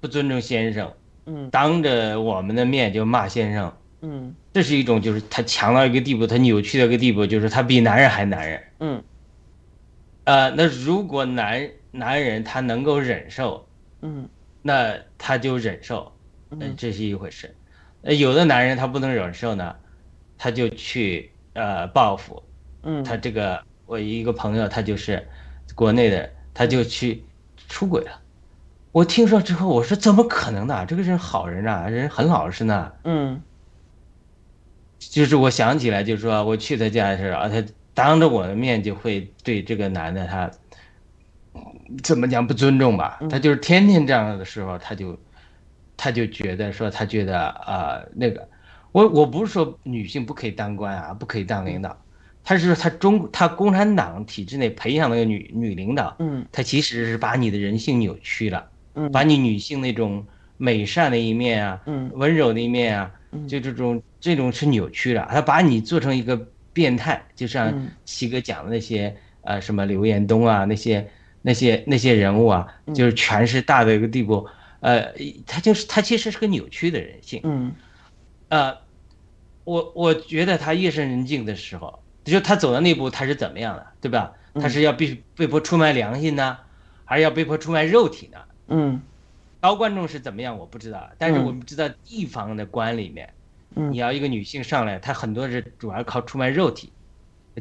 [0.00, 0.92] 不尊重先生，
[1.26, 1.50] 嗯。
[1.50, 4.34] 当着我们的面就骂先生，嗯。
[4.52, 8.62] 这是一种就是他强到一个地步，他扭曲到一个地步，就是他比男人还男人。
[8.80, 9.02] 嗯。
[10.24, 13.66] 呃，那如果男男人他能够忍受，
[14.02, 14.28] 嗯。
[14.64, 16.12] 那他就忍受，
[16.50, 17.52] 呃嗯，这是一回事。
[18.02, 19.74] 呃，有的男人他不能忍受呢，
[20.38, 22.42] 他就去呃报复。
[22.84, 25.28] 嗯，他这个我一个朋友，他就是
[25.74, 27.24] 国内的，他就去
[27.68, 28.20] 出轨了。
[28.92, 30.84] 我听说之后，我说怎么可能呢？
[30.86, 32.92] 这个人好人啊，人很老实呢。
[33.04, 33.42] 嗯
[34.98, 40.50] 就是我想起来，就是说我去他家的时候啊，他当着我的面就会对这个男的他
[42.02, 43.18] 怎么讲不尊重吧？
[43.28, 45.18] 他就是天天这样的时候，他就
[45.96, 48.48] 他就觉得说他觉得啊、那个，
[48.92, 51.96] 我我不是说女性不可以当官啊，不可以当领导，
[52.44, 56.44] 他是说他中他共产党体制内培养那个女女领导，嗯。
[56.50, 60.26] 他其实是把你的人性扭曲了，嗯，把你女性那种
[60.56, 62.10] 美善的一面啊，嗯。
[62.14, 63.46] 温柔的一面啊，嗯。
[63.46, 66.36] 就这种这种是扭曲了，他把你做成一个
[66.72, 67.88] 变态，就像嗯。
[68.04, 71.08] 七哥讲的那些呃什么刘延东啊那些
[71.42, 72.94] 那些那些人物啊，嗯。
[72.94, 74.48] 就是权势大的一个地步，
[74.80, 75.12] 呃，
[75.46, 77.72] 他就是他其实是个扭曲的人性，嗯。
[78.48, 78.76] 呃，
[79.64, 84.32] 我我觉得他夜深人静的时候，就他走到那步，他是怎么样的，对吧？
[84.54, 86.58] 他是要被被迫出卖良心呢，
[87.04, 88.38] 还是要被迫出卖肉体呢？
[88.68, 89.00] 嗯
[89.60, 93.32] 高观众是怎么样，我不知道，但是嗯我们知道地方的官里面，
[93.76, 96.92] 嗯你要一个女性上来，她很多是主要靠出卖肉体、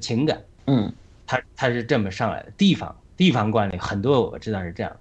[0.01, 0.91] 情感，嗯
[1.25, 2.51] 她她是这么上来的。
[2.57, 4.97] 地方地方官里很多我知道是这样，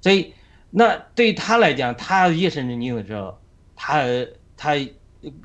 [0.00, 0.32] 所以
[0.70, 3.38] 那对于她来讲，她夜深人静的时候，
[3.74, 4.04] 她
[4.56, 4.76] 她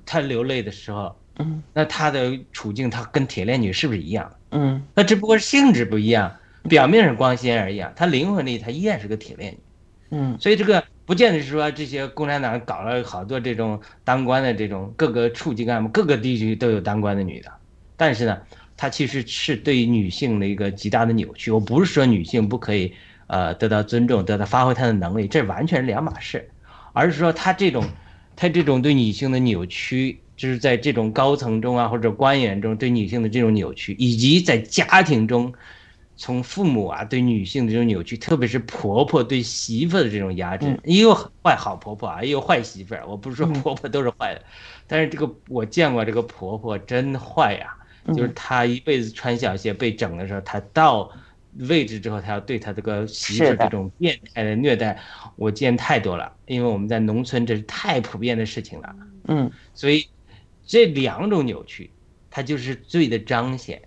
[0.05, 4.31] 她流泪的时候，嗯那她的处境，她跟铁链女是不是一样？
[4.51, 6.35] 嗯那只不过是性质不一样，
[6.69, 9.59] 表面上光鲜而已啊，她灵魂里她依然是个铁链女。
[10.09, 17.51] 嗯所以这个不见得是说这些共产党搞了好多这种当官的这种各个处级干部，各个地区都有当官的女的，
[17.97, 18.37] 但是呢，
[18.77, 21.51] 它其实是对女性的一个极大的扭曲。
[21.51, 22.93] 我不是说女性不可以
[23.27, 26.49] 呃得到尊重，得到发挥她的能力，这完全是两码事，
[26.93, 27.83] 而是说她这种
[28.37, 35.53] 她这种对女性的扭曲，就是在这种高层中啊或者官员中对女性的这种扭曲，以及在家庭中。
[36.19, 43.05] 从父母啊对女性的这种扭曲，特别是婆婆对媳妇的这种压制，嗯也有坏好婆婆啊，也有坏媳妇儿。
[43.07, 44.41] 我不是说嗯婆婆都是坏的，
[44.87, 47.71] 但是这个我见过这个婆婆真坏呀、
[48.05, 51.07] 嗯就是她一辈子穿小鞋被整的时候，她到
[51.69, 54.99] 位置之后，她要对她这个媳妇儿这种变态的虐待，
[55.35, 58.95] 我见太多了，因为我们在农村这是太普遍的事情了。
[59.27, 60.07] 嗯所以
[60.67, 61.89] 这两种扭曲，
[62.29, 63.81] 它就是罪的彰显，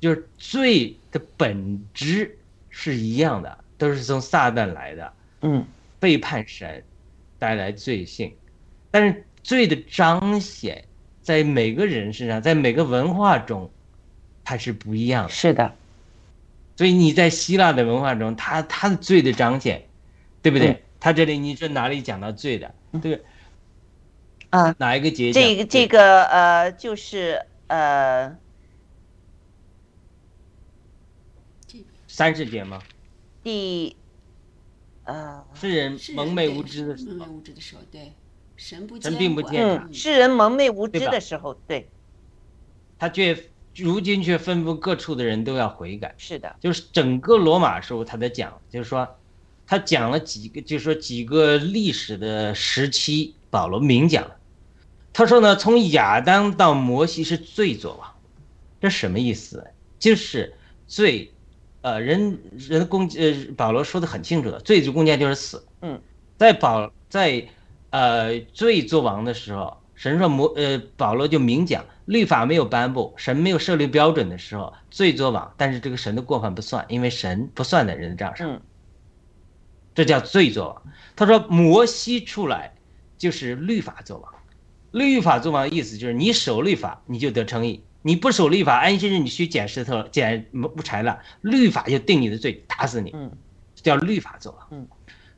[0.00, 2.36] 就是罪的本质
[2.70, 5.12] 是一样的，都是从撒旦来的，
[5.42, 5.64] 嗯
[6.00, 6.82] 背叛神
[7.38, 8.34] 带来罪性，
[8.90, 10.84] 但是罪的彰显
[11.22, 13.70] 在每个人身上，在每个文化中，
[14.42, 15.30] 它是不一样的。
[15.30, 15.76] 是的，
[16.76, 19.86] 所以你在希腊的文化中，他他的罪的彰显，
[20.42, 20.70] 对不对？
[20.70, 22.74] 嗯它这里你说哪里讲到罪的？
[23.02, 23.20] 对，
[24.54, 25.32] 啊，哪一个节？
[25.32, 28.38] 这个这个呃，就是呃，
[32.06, 32.80] 三世节吗？
[33.42, 33.96] 第
[35.02, 38.12] 呃，世人蒙昧无知的时蒙昧候，无知的时候，对，
[38.54, 41.90] 神不神并不见嗯，世人蒙昧无知的时候，对，
[42.96, 43.36] 他却
[43.74, 46.14] 如今却吩咐各处的人都要悔改。
[46.16, 49.16] 是的，就是整个罗马书他在讲，就是说，
[49.66, 54.36] 他讲了几个，就是说几个历史的时期，保罗明讲了。
[55.14, 58.14] 他说呢，从亚当到摩西是罪作王，
[58.80, 59.64] 这什么意思？
[59.98, 60.52] 就是
[60.86, 61.32] 罪，
[61.80, 65.64] 呃，人人的公呃，保罗说的很清楚的，罪之公价就是死。
[65.80, 66.02] 嗯，
[66.36, 67.46] 在保在
[67.90, 78.60] 呃罪作王的时候，神说摩呃保罗就明讲，律法没有颁布，神没有设立标准的时候，罪作王，但是这个神的过犯不算，因为神不算在人的账上，嗯
[79.94, 80.82] 这叫罪作王。
[81.14, 82.74] 他说摩西出来
[83.16, 84.33] 就是律法作王，
[84.94, 93.10] 律法作王的意思就是你守律法你就得称义，你不守律法，安息日你去捡石头捡木柴了，律法就定你的罪，打死你。
[93.12, 93.30] 嗯
[93.82, 94.68] 叫律法作王。
[94.70, 94.88] 嗯，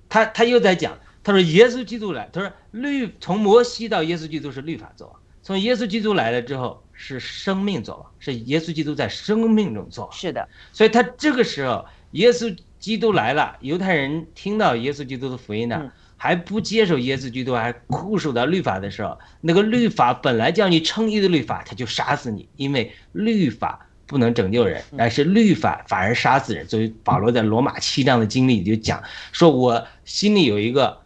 [0.09, 10.13] 他他又在讲，他说耶稣基督来，他说律从摩西到耶稣基督是律法作王，从耶稣基督来了之后是生命作王，是耶稣基督在生命中作王。
[10.13, 15.81] 是的，所以他这个时候耶稣基督来了，犹太人听到耶稣基督的福音呢。
[15.83, 26.67] 嗯还不接受耶稣基督，还固守到律法的时候，那个律法本来叫你称义的律法，他就杀死你，因为律法不能拯救人，但是律法反而杀死人。
[26.69, 29.03] 所以保罗在罗马七章的经历就讲，
[29.33, 30.99] 说我心里有一个，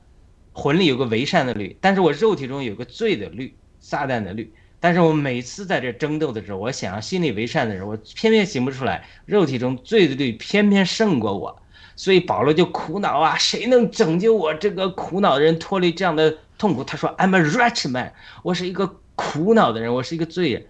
[0.53, 4.53] 魂里有个为善的律，但是我肉体中有个罪的律，撒旦的律。
[4.83, 11.61] 但是我每次在这争斗的时候，我想要心里为善的人，我偏偏行不出来，肉体中罪的律偏偏胜过我。
[12.01, 16.82] 所以保罗就苦恼啊，谁能拯救我这个苦恼的人脱离这样的痛苦？
[16.82, 20.66] 他说：“I'm a wretch man，我是一个苦恼的人，我是一个罪人。”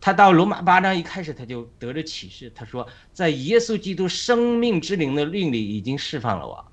[0.00, 6.64] 他到罗马八章一开始他就得着启示，他说：“在耶稣基督生命之灵的律里已经释放了我，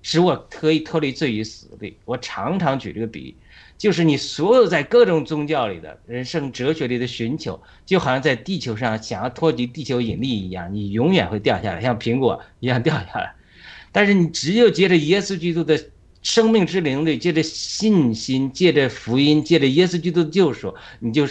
[0.00, 3.36] 使我可以脱离罪与死律。”我常常举这个比喻，
[3.78, 13.34] 就是你所有在各种宗教里的人生哲学里的寻求，就好像在地球上想要脱离地球引力一样，你永远会掉下来，像苹果一样掉下来。
[13.92, 15.80] 但是你只有借着耶稣基督的
[16.22, 21.26] 生命之灵力，借着信心，借着福音，借着耶稣基督的救赎，你就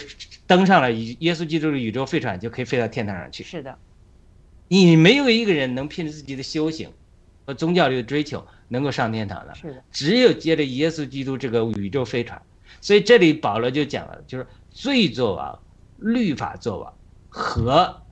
[0.46, 3.44] 登上了耶稣基督的宇宙飞船，就可以飞到天堂上去。
[3.44, 3.76] 是的，
[4.68, 6.88] 你没有一个人能凭着自己的修行
[7.44, 12.40] 和宗教里的追求能够上天堂的，是的，只有接着耶稣基督这个宇宙飞船。
[12.80, 15.58] 所以这里保罗就讲了，就是罪作王、
[15.96, 16.92] 律法作王
[17.28, 18.02] 和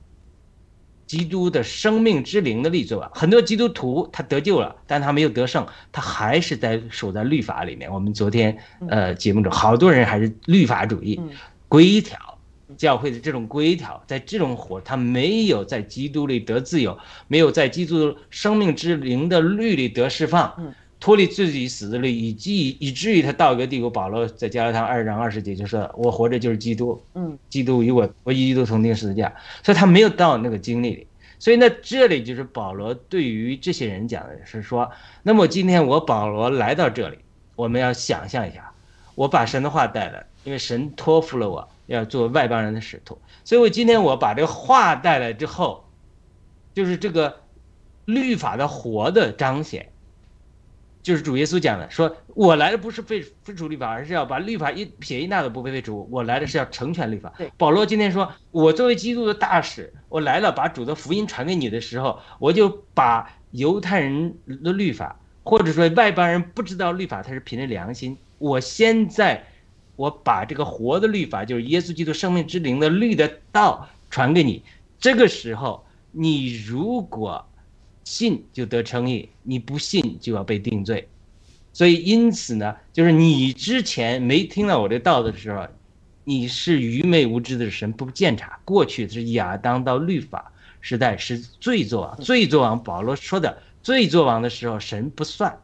[1.07, 3.09] 基督的生命之灵的力作王。
[3.15, 7.93] 很多基督徒他得救了，但他没有得胜，他还是在守在律法里面。
[7.93, 11.31] 我们昨天呃节目中，好多人还是律法主义嗯、
[11.69, 12.19] 规条。
[12.77, 16.97] 教会的这种规条，在这种活，他没有在基督里得自由，
[17.29, 29.31] 没有在基督生命之灵的律里得释放，嗯脱离自己死的律，以及以至于他到一个地步，保罗在加拉太二章二十节就说：“我活着就是基督，嗯基督与我，我与基督同定十字架。”
[29.63, 31.07] 所以他没有到那个经历里。
[31.39, 34.91] 所以呢，这里就是保罗对于这些人讲的是说：
[35.23, 37.19] 那么今天我保罗来到这里，
[37.57, 38.73] 我们要想象一下，
[39.15, 45.89] 我把神的话带来，因为神托付了我要做外邦人的使徒，所以我今天我把这个话带来之后，
[46.75, 47.41] 就是这个
[48.05, 49.89] 律法的活的彰显。
[51.03, 56.09] 就是主耶稣讲的，说我来的不是废废除律法，而是要把律法一撇一捺都不废除。
[56.11, 57.33] 我来的是要成全律法。
[57.39, 68.19] 对保罗今天说，我作为基督的大使，我来了，把主的福音传给你的时候，我就把犹太人的律法，或者说外邦人不知道律法，他是凭着良心。
[68.39, 69.47] 我现在，
[69.97, 74.63] 我把这个活的律法，就是耶稣基督生命之灵的律的道传给你。
[74.99, 77.45] 这个时候，你如果
[78.05, 81.09] 信就得称义，你不信就要被定罪。
[81.73, 85.67] 所以因此呢，就是你之前没听到我这道的时候，
[86.25, 88.59] 你是愚昧无知的神不鉴察。
[88.65, 92.83] 过去是亚当到律法时代是罪作王，罪作王。
[92.83, 95.59] 保罗说的罪作王的时候，神不算。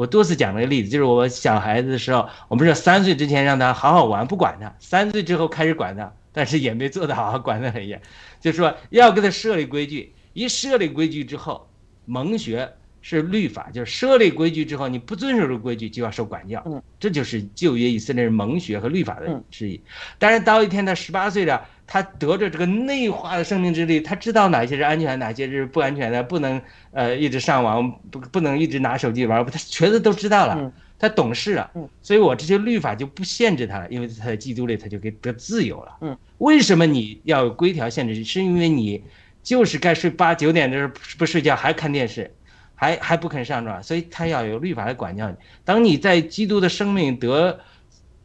[0.00, 8.00] 我多次讲了个例子，就是我小孩子的时候，我们说三岁之前让他好好玩，不管他；三岁之后开始管他，但是也没做得好好管得很严，
[8.40, 10.14] 就说要给他设立规矩。
[10.32, 11.68] 一设立规矩之后，
[12.06, 12.72] 蒙学
[13.02, 16.62] 是律法，就是设立规矩之后，你不遵守这个规矩就要受管教。
[16.64, 19.78] 嗯，这就是旧约以色列人蒙学和律法的嗯之一。
[20.18, 26.62] 但是到一天他十八岁了，他得着这个内化的生命之力，他知道哪些是安全，哪些是不安全的，不能
[26.92, 30.54] 呃一直上网，不不能一直拿手机玩，他全都都知道了。
[30.56, 35.96] 嗯他懂事了，嗯所以我这些律法就不限制他了，因为他在基督里他就给得自由了。
[36.02, 38.22] 嗯，为什么你要有规条限制？
[38.22, 39.02] 是因为你
[39.42, 42.30] 就是该睡八九点的时候不睡觉，还看电视，
[42.74, 45.36] 还还不肯上床，所以他要有律法来管教你。
[45.64, 47.58] 当你在基督的生命得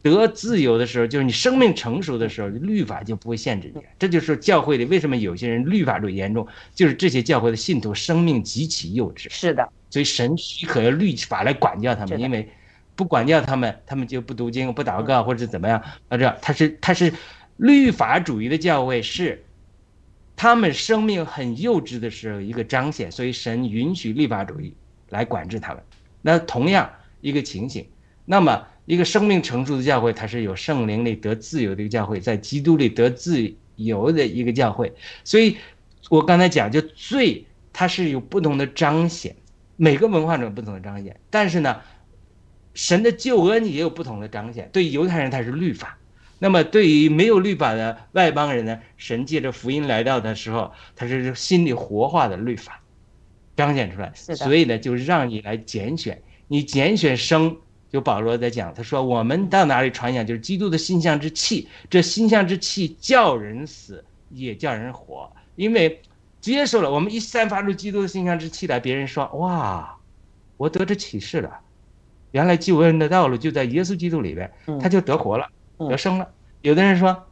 [0.02, 3.80] 得自由的时候，就是你生命成熟的时候，律法就不会限制你。
[3.98, 9.26] 这就是教会里为什么有些人律法主义严重，就是这些教会的信徒生命极其幼稚。
[9.30, 12.48] 是的，所以神许可用律法来管教他们，因为
[12.94, 15.82] 不管教他们，他们就不读经、不祷告或者怎么样。
[16.08, 17.12] 啊，这他是他是
[17.56, 19.42] 律法主义的教会，是
[20.36, 24.72] 他们生命很幼稚的时候一个彰显，所以神允许律法主义
[25.08, 25.82] 来管制他们。
[26.22, 26.90] 那同样
[27.20, 27.86] 一个情形，
[28.26, 34.92] 那么一个生命成熟的教会，它是有圣灵里得自由的一个教会，在基督里得自由的一个教会。
[35.24, 35.56] 所以，
[36.10, 39.34] 我刚才讲，就罪它是有不同的彰显，
[39.76, 41.18] 每个文化中有不同的彰显。
[41.30, 41.80] 但是呢，
[42.74, 44.68] 神的救恩也有不同的彰显。
[44.72, 45.98] 对犹太人，它是律法。
[46.38, 48.78] 那么，对于没有律法的外邦人呢？
[48.96, 52.82] 神借着福音来到的时候，他是心里活化的律法
[53.56, 54.12] 彰显出来。
[54.14, 57.56] 所以呢，就让你来拣选，你拣选生。
[57.90, 61.68] 就保罗在讲，他说我们到哪里传讲，就是基督的心象之气。
[61.88, 65.30] 这心象之气叫人死，也叫人活。
[65.54, 66.00] 因为
[66.40, 69.96] 接受了我们一散发出基督的心象之气来，别人说哇，
[70.56, 71.50] 我得着启示了，
[72.32, 75.48] 原来救恩的道路就在耶稣基督里边，他就得活了。
[75.78, 76.28] 得生了，
[76.62, 77.24] 有的人说，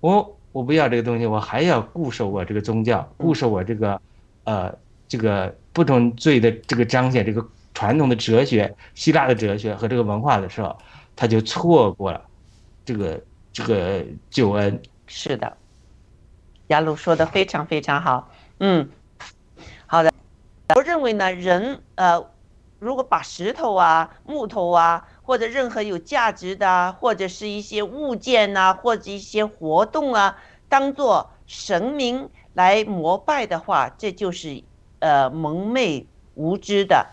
[0.00, 4.00] 我我不要这个东西，我还要固守我这个宗教，固守我这个，
[4.44, 4.74] 呃，
[5.08, 10.76] 这个不同罪的这个彰显，这个传统的哲学，希腊的哲学和这个文化的时候，
[11.16, 12.22] 他就错过了
[12.84, 13.20] 这个
[13.52, 14.80] 这个救恩。
[15.06, 15.56] 是的，
[16.68, 18.88] 雅鲁说的非常非常好，嗯，
[19.86, 20.12] 好的，
[20.74, 22.24] 我认为呢，人呃，
[22.78, 25.06] 如果把石头啊、木头啊。
[25.22, 30.36] 或者任何有价值的，或者是一些物件呐，或者一些活动啊，
[30.68, 34.60] 当做神明来膜拜的话，这就是
[34.98, 36.04] 呃蒙昧
[36.34, 37.06] 无知的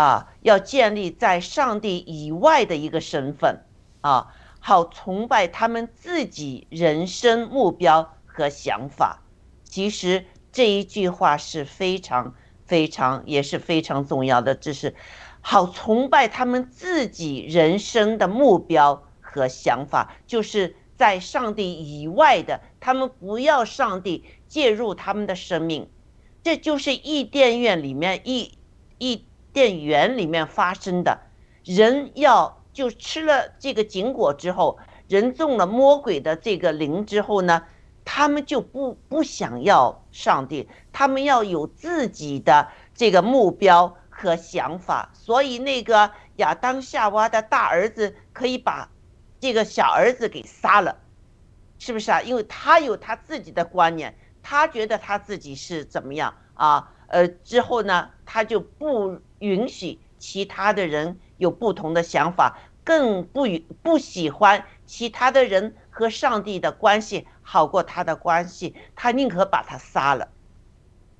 [0.00, 0.28] 啊。
[0.42, 3.64] 要建立在上帝以外的一个身份
[4.00, 9.22] 啊，好崇拜他们自己人生目标和想法。
[9.64, 12.34] 其实这一句话是非常
[12.64, 14.94] 非常也是非常重要的，这是。
[15.40, 25.88] 好崇拜他们自己人生的目标和想法，就是在上帝以外的，他们不要上帝介入他们的生命，
[26.42, 28.58] 这就是伊甸院里面伊
[28.98, 29.24] 伊
[29.58, 31.18] 甸园里面发生的。
[31.64, 34.78] 人要就吃了这个禁果之后，
[35.08, 37.64] 人中了魔鬼的这个灵之后呢，
[38.04, 43.96] 他们就不不想要上帝，他们要有自己的这个目标。
[44.20, 48.90] 和想法，所以那个亚当夏娃的大儿子可以把
[49.38, 50.96] 这个小儿子给杀了，
[51.78, 52.20] 是不是啊？
[52.22, 56.90] 因为他有他自己的观念，他觉得他自己是怎么样啊？
[57.06, 63.46] 呃，之后呢，他就不允许其他的人有不同的想法，更不
[63.82, 70.28] 不喜欢其他的人和上帝的关系好过他的关系，他宁可把他杀了。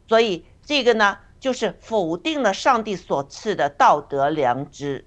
[0.06, 1.18] 所以这个呢？
[1.40, 5.04] 就是否定了上帝所赐的道德良知，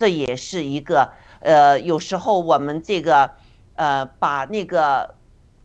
[0.00, 3.30] 这也是一个呃，有时候我们这个
[3.76, 5.14] 呃，把那个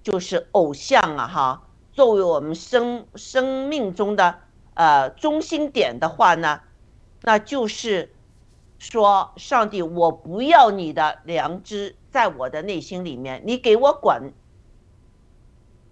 [0.03, 4.35] 就是偶像啊哈，作为我们生生命中的
[4.75, 6.61] 呃中心点的话呢，
[7.25, 8.13] 那就是
[8.77, 14.31] 说上帝，我不要你的良知在我的内心里面，你给我滚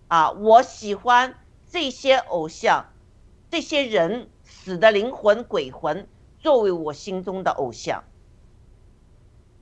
[0.08, 0.30] 啊！
[0.32, 1.36] 我喜欢
[1.70, 2.86] 这些偶像。
[3.50, 6.08] 这些人死的灵魂、鬼魂
[6.40, 8.04] 作为我心中的偶像，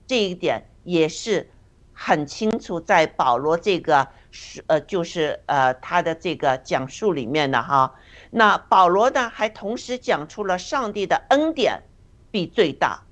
[0.07, 1.49] 这一点也是
[1.93, 7.93] 很清楚，在保罗这个是呃，就是呃他的这个讲述里面的哈。
[8.31, 11.83] 那保罗呢，还同时讲出了上帝的恩典
[12.31, 13.03] 比最大，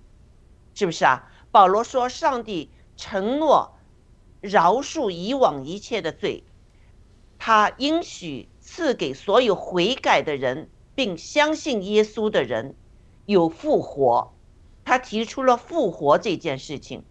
[0.74, 1.30] 是不是啊？
[1.52, 3.78] 保罗说，上帝承诺
[4.42, 6.44] 饶恕以往一切的罪，
[7.38, 8.50] 他应许。
[8.72, 12.76] 赐给所有悔改的人，并相信耶稣的人
[13.26, 14.32] 有复活。
[14.86, 17.04] 他提出了复活这件事情，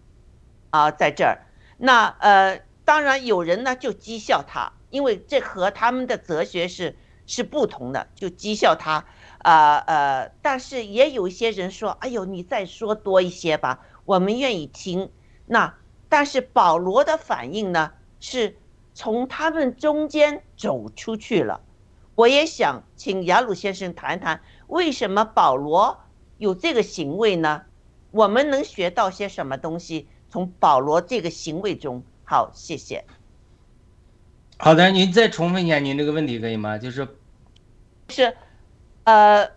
[0.69, 1.43] 啊，在这儿，
[1.77, 6.95] 那呃，当然有人呢就讥笑他，因为这和他们的哲学是
[7.29, 9.05] 是不同的，就讥笑他，
[9.37, 15.09] 啊呃，但是也有一些人说，哎呦，你再说多一些吧，我们愿意听。
[15.45, 15.75] 那
[16.09, 18.57] 但是保罗的反应呢是。
[18.95, 21.61] 从他们中间走出去了，
[22.15, 26.01] 我也想请雅鲁先生谈谈，为什么保罗
[26.37, 27.61] 有这个行为呢？
[28.11, 30.09] 我们能学到些什么东西？
[30.29, 33.05] 从保罗这个行为中，好，谢谢。
[34.57, 36.77] 好的，您再重复一下您这个问题可以吗？
[36.77, 37.07] 就是，
[38.09, 38.35] 是，
[39.03, 39.51] 呃，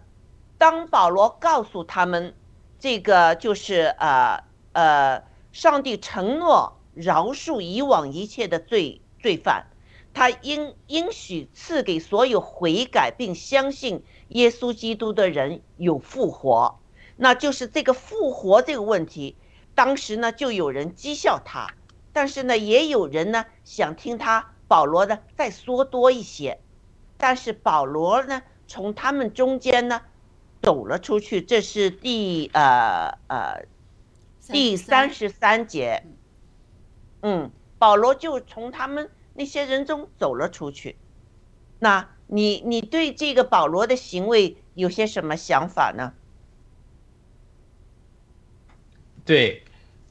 [0.58, 2.34] 当保罗告诉他们，
[2.78, 5.22] 这个就是呃呃，
[5.52, 9.00] 上帝承诺饶恕以往一切的罪。
[9.22, 9.66] 罪犯，
[10.12, 16.80] 他应应许赐给所有悔改并相信耶稣基督的人有复活。
[17.14, 19.36] 那就是这个复活这个问题，
[19.76, 21.68] 当时呢就有人讥笑他，
[22.12, 26.58] 但是呢也有人呢想听他保罗呢再说多一些。
[27.22, 30.02] 但是保罗呢从他们中间呢
[30.60, 33.64] 走了出去，这是第呃呃
[34.48, 36.02] 第三十三节，
[37.20, 40.96] 嗯，保罗就从他们那些人中走了出去。
[41.78, 46.14] 那你你对这个保罗的行为有些什么想法呢？
[49.24, 49.62] 对，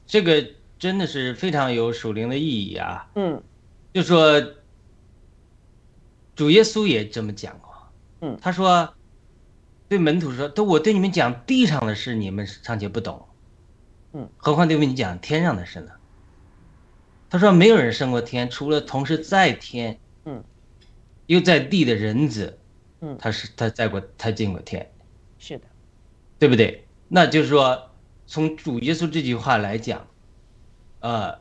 [0.06, 0.42] 这个
[0.78, 3.10] 真的是非常有属灵的意义啊。
[3.16, 3.42] 嗯，
[3.92, 4.40] 就说
[6.34, 7.72] 主耶稣也这么讲过。
[8.20, 8.94] 嗯，他说
[9.88, 13.26] 对门徒说：“都我对你们讲地上的事，你们尚且不懂。
[14.12, 15.92] 嗯，何况对你讲天上的事呢？”
[17.28, 20.42] 他说：“没有人升过天，除了同时在天，嗯，
[21.26, 22.58] 又在地的人子。
[23.00, 24.90] 嗯，他是他在过，他进过天，
[25.38, 25.64] 是的，
[26.38, 26.86] 对不对？
[27.08, 27.88] 那就是说。”
[28.24, 30.06] 从主耶稣这句话来讲，
[31.00, 31.38] 呃，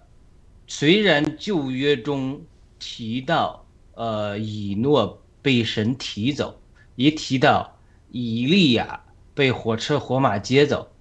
[0.68, 2.42] 虽然旧约中
[2.80, 3.61] 提到，
[4.02, 6.60] 呃，以诺被神提走，
[6.96, 7.78] 也提到
[8.10, 9.04] 以利亚
[9.36, 10.92] 被火车火马接走，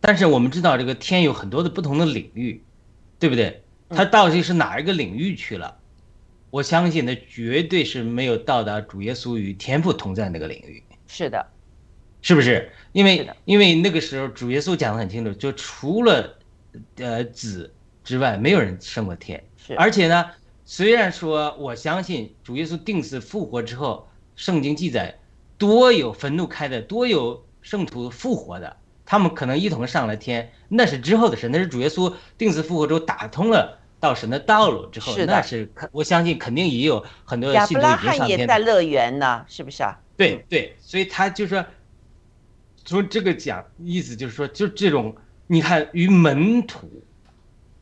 [0.00, 2.60] 但是我们知道这个天有很多的不同的领域，
[3.20, 3.62] 对不对？
[3.90, 5.78] 他到底是哪一个领域去了？
[6.50, 10.82] 我相信他绝对是没有到达主耶稣与天父同在那个领域。
[11.06, 11.46] 是的。
[12.22, 12.72] 是不是？
[12.90, 16.36] 因为因为那个时候主耶稣讲的很清楚，就除了，
[16.96, 17.72] 呃子
[18.02, 19.40] 之外，没有人升过天。
[19.56, 19.76] 是。
[19.76, 20.24] 而且呢，
[20.70, 25.18] 虽然说我相信主耶稣定死复活之后，圣经记载
[25.56, 28.76] 多有坟墓开的，多有圣徒复活的，
[29.06, 37.96] 他们可能一同上了天，那是之后的事，那是主耶稣定死复活之后打通了到神的道路之后，那是我相信肯定也有很多信徒已经上天。
[37.96, 39.98] 亚伯拉罕也在乐园呢，是不是啊？
[40.18, 41.64] 对对，所以他就说。
[42.84, 45.14] 从这个讲意思就是说，就这种，
[45.46, 46.90] 你看与门徒，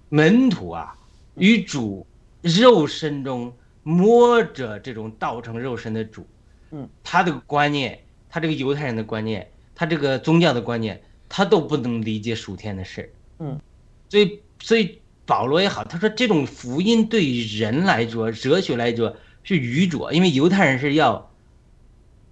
[0.09, 0.97] 门徒啊，
[1.35, 2.05] 与主
[2.47, 3.53] 肉身中
[3.83, 6.27] 摸着这种道成肉身的主，
[6.71, 7.99] 嗯，他的观念，
[8.29, 13.61] 他这个犹太人的观念，他这个宗教的观念，他都不能理解属天的事，嗯，
[14.09, 21.31] 所以所以保罗也好，他说这种福音对于人来说，哲学来说是愚拙，因为犹太人是要，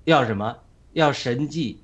[0.04, 0.56] 要什么？
[0.92, 1.80] 要神迹。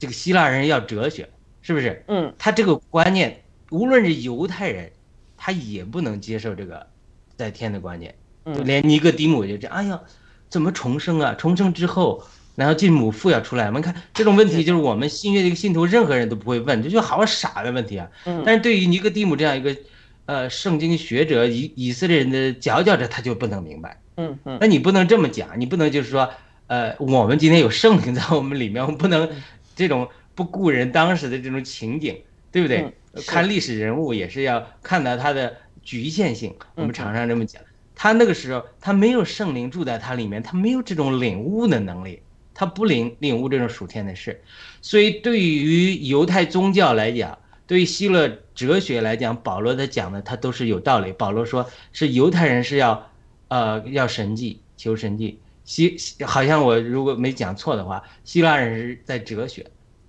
[0.00, 1.28] 这个希腊人要哲学，
[1.60, 2.02] 是不是？
[2.08, 4.90] 嗯，他这个观念，无论是犹太人，
[5.36, 6.86] 他也不能接受这个
[7.40, 8.14] 在天的观念。
[8.44, 10.00] 嗯，连尼哥底母就这样，哎呀，
[10.48, 11.34] 怎么重生啊？
[11.38, 12.22] 重生之后，
[12.54, 13.66] 然后进母父要出来？
[13.66, 18.06] 我们看这种问题，就是我们新约的一个信徒，任何人都不会问，这就好傻的问题啊。
[18.26, 19.74] 嗯，但是对于尼哥底母这样一个，
[20.26, 24.00] 呃，圣经学者，以以色列人的佼佼者，他就不能明白。
[24.16, 26.30] 嗯嗯，那你不能这么讲，你不能就是说，
[26.66, 29.26] 呃，我们今天有圣灵在我们里面，我们不能。
[29.76, 32.14] 这种不顾人当时的这种情景，
[32.52, 32.92] 对不对？
[33.26, 36.54] 看历史人物也是要看到他的局限性。
[36.74, 37.62] 我们常常这么讲，
[37.94, 42.20] 他那个时候他没有圣灵住在他里面，他没有这种领悟的能力，
[42.54, 44.40] 他不领领悟这种属天的事。
[44.80, 51.12] 所以对于犹太宗教来讲，对于希腊哲学来讲，保罗他讲的他都是有道理。
[51.12, 53.10] 保罗说是犹太人是要，
[53.48, 55.38] 呃，要神迹，求神迹。
[55.64, 59.64] 希好像我如果没讲错的话，希腊人是在哲学，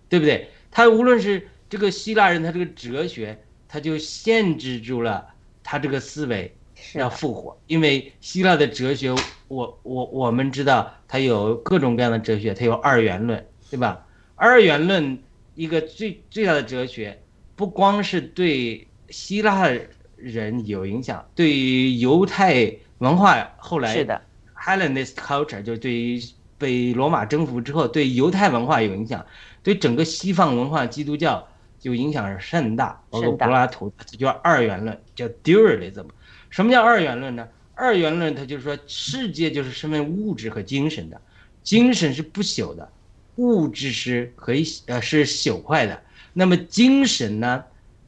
[0.09, 0.49] 对不对？
[0.71, 5.27] 他无论是这个希腊人，他这个哲学，他就限制住了
[5.63, 6.55] 他这个思维
[6.95, 9.13] 要复活，因为希腊的哲学，
[9.47, 14.05] 我我我们知道，它有各种各样的哲学，它有二元论，对吧？
[14.35, 15.17] 二元论
[15.55, 17.21] 一个最最大的哲学，
[17.55, 19.69] 不光是对希腊
[20.15, 24.21] 人有影响，对于犹太文化后来是的。
[24.55, 26.21] Hellenist culture 就对于
[26.57, 29.25] 被罗马征服之后，对犹太文化有影响，
[29.63, 31.47] 对整个西方文化基督教
[31.81, 32.97] 就影响是甚大。
[33.09, 36.05] 包括柏拉图，这叫二元论，叫 dualism。
[36.49, 37.45] 什么叫二元论呢？
[37.75, 41.19] 二元论它就是说，世界就是身为物质和精神的，
[41.61, 42.89] 精神是不朽的，
[43.35, 46.01] 物质是可以呃是朽坏的。
[46.31, 47.61] 那么精神呢，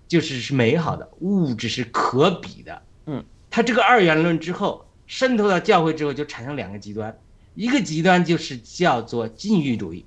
[0.07, 2.81] 就是是美好的，物质是可比的。
[3.07, 4.85] 嗯，它这个二元论之后。
[5.05, 7.15] 渗透到教会之后，就产生两个极端，
[7.55, 10.03] 一个极端就是叫做禁欲主义。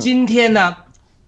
[0.00, 0.76] 今天呢，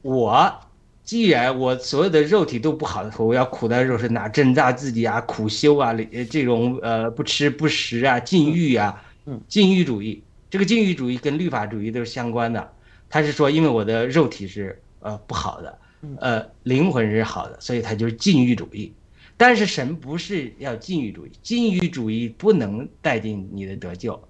[0.03, 0.61] 我
[1.09, 5.97] 既然我所有的肉体都不好的时候，我要苦的肉身哪，挣扎自己啊，苦修啊，
[6.28, 9.02] 这种呃不吃不食啊，禁欲啊，
[9.48, 10.22] 禁欲主义。
[10.51, 12.70] 这个禁欲主义跟律法主义都是相关的。
[13.09, 15.78] 他是说，因为我的肉体是呃不好的，
[16.20, 18.93] 呃灵魂是好的，所以他就是禁欲主义。
[19.39, 24.22] 但是神不是要禁欲主义，禁欲主义不能带进你的得救。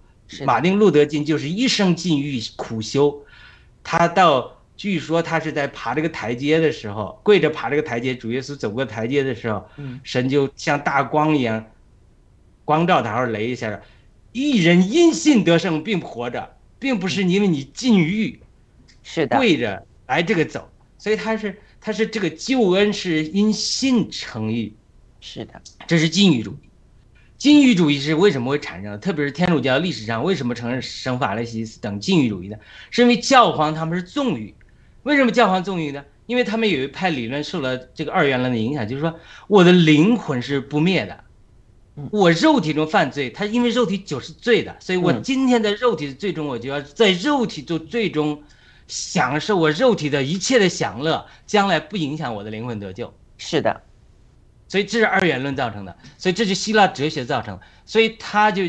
[0.46, 3.20] 马丁路德金就是一生禁欲苦修，
[3.82, 9.68] 他到据说他是在爬这个台阶的时候，跪着爬这个台阶，主耶稣走过台阶的时候，
[10.04, 11.66] 神就像大光一样
[12.64, 13.82] 光照他，然后雷一下，
[14.30, 18.40] 一人因信得胜并活着，并不是因为你禁欲，
[19.02, 24.76] 是的，跪着来这个走，所以他是他是这个救恩是因信成义，
[25.20, 26.68] 是的，这是禁欲主义。
[27.36, 29.00] 禁欲主义是为什么会产生？
[29.00, 32.56] 特别是天主教历史上为什么承认圣法兰西斯等禁欲主义呢？
[32.90, 34.54] 是因为教皇他们是纵欲。
[35.02, 36.04] 为什么教皇纵欲呢？
[36.26, 41.24] 因为他们有一派理论受了这个二元论的影响，就是说我的灵魂是不灭的，
[42.10, 48.42] 我肉体中犯罪，他因为肉体就是罪的，所以我今天的肉体的最终，我就要在肉体中最终
[48.86, 53.12] 享受我肉体的一切的享乐，将来不影响我的灵魂得救。
[53.38, 53.82] 是的。
[54.68, 57.58] 所以这是二元论造成的，所以这是希腊哲学造成。
[57.86, 58.64] 所以他就，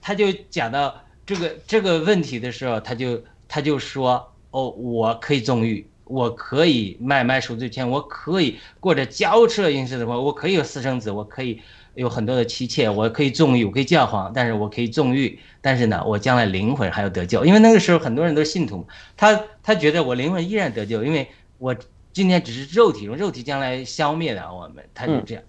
[0.00, 11.60] 他就讲到这个这个问题的时候，他就他就说，哦，我可以纵欲，我可以买卖赎罪券，我可以过着骄奢淫逸的生活，我可以有私生子，我可以
[11.96, 21.76] 有很多的妻妾，我可以纵欲，我可以教皇，但是我可以纵欲，但是呢，我将来灵魂还要得救，因为那个时候很多人都是信徒，他他觉得我灵魂依然得救，因为我。
[22.14, 25.42] 今天只是肉体，肉体将来消灭的我们，他就这样。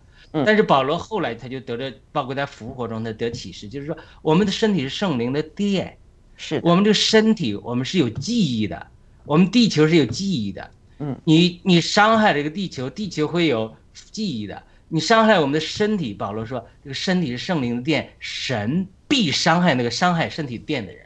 [0.45, 5.97] 但是保罗后来他就得了，包括在复活中他得启示，就是说我们的身体是圣灵的殿，
[6.37, 8.87] 是我们这个身体我们是有记忆的，
[9.25, 10.71] 我们地球是有记忆的。
[10.99, 13.75] 嗯，你你伤害这个地球，地球会有
[14.11, 14.61] 记忆的。
[14.89, 21.05] 你伤害我们的身体，保罗说这个身体是圣灵的殿，神必伤害那个伤害身体殿的人。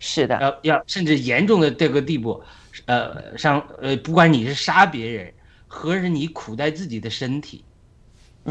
[0.00, 2.42] 是的，要要甚至严重的这个地步。
[2.86, 5.32] 呃，伤呃，不管你是杀别人，
[5.68, 7.64] 或是你苦待自己的身体，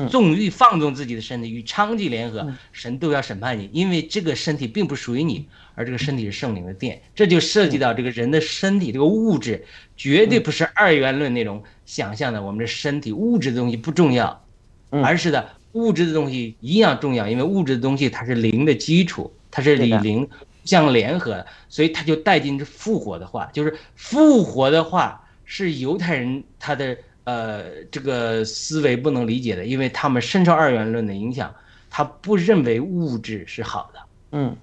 [0.10, 9.66] 纵欲放纵自己的身体，与娼妓联合，神都要审判你，因为这个身体并不属于你，而这个身体是圣灵的殿，这就涉及到这个人的身体，这个物质
[9.96, 14.46] 绝对不是二元论那种想象的，我们的身体物质的东西不重要，
[14.90, 20.28] 而是的物质的东西一样重要，因为物质的东西它是灵的基础，它是理灵。
[20.66, 31.52] 相联合，所以它就带进这复活的话，就是复活的话是犹太人他的呃这个思维不能理解的，因为他们深受二元论的影响，
[31.90, 34.00] 他不认为物质是好的，
[34.34, 34.56] 嗯，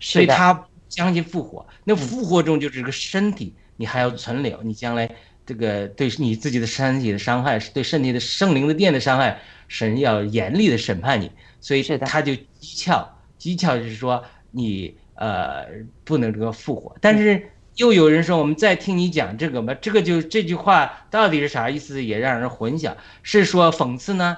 [0.00, 1.66] 所以他相信复活。
[1.84, 5.10] 那复活中就是这个身体，你还要存留，你将来
[5.46, 11.30] 这个对你自己的身体的伤害，是对身体的圣灵的殿的伤害，神要严厉的审判你。
[11.60, 13.06] 所以他就讥诮，
[13.38, 14.96] 讥诮就是说你。
[15.20, 15.66] 呃，
[16.04, 22.94] 不能这个复活，但是又有人说，我们再听你讲这个吧，这个就这句话到底是啥意思，也让人混淆，
[23.24, 24.36] 是说讽刺呢，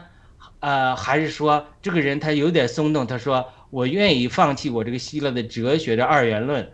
[0.60, 6.72] 呃，还是说这个人他有点松动，他说我愿意放弃我这个希腊的哲学的二元论，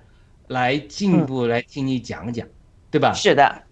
[0.48, 2.47] 来进一步来听你讲讲，
[2.90, 3.12] 对吧？
[3.12, 3.62] 是的，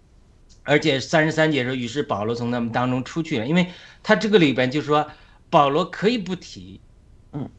[0.63, 3.67] 而且三十三节说，于是保罗从他们当中出去了，因为
[4.03, 5.07] 他这个里边就说
[5.49, 6.79] 保罗可以不提，
[7.33, 7.49] 嗯，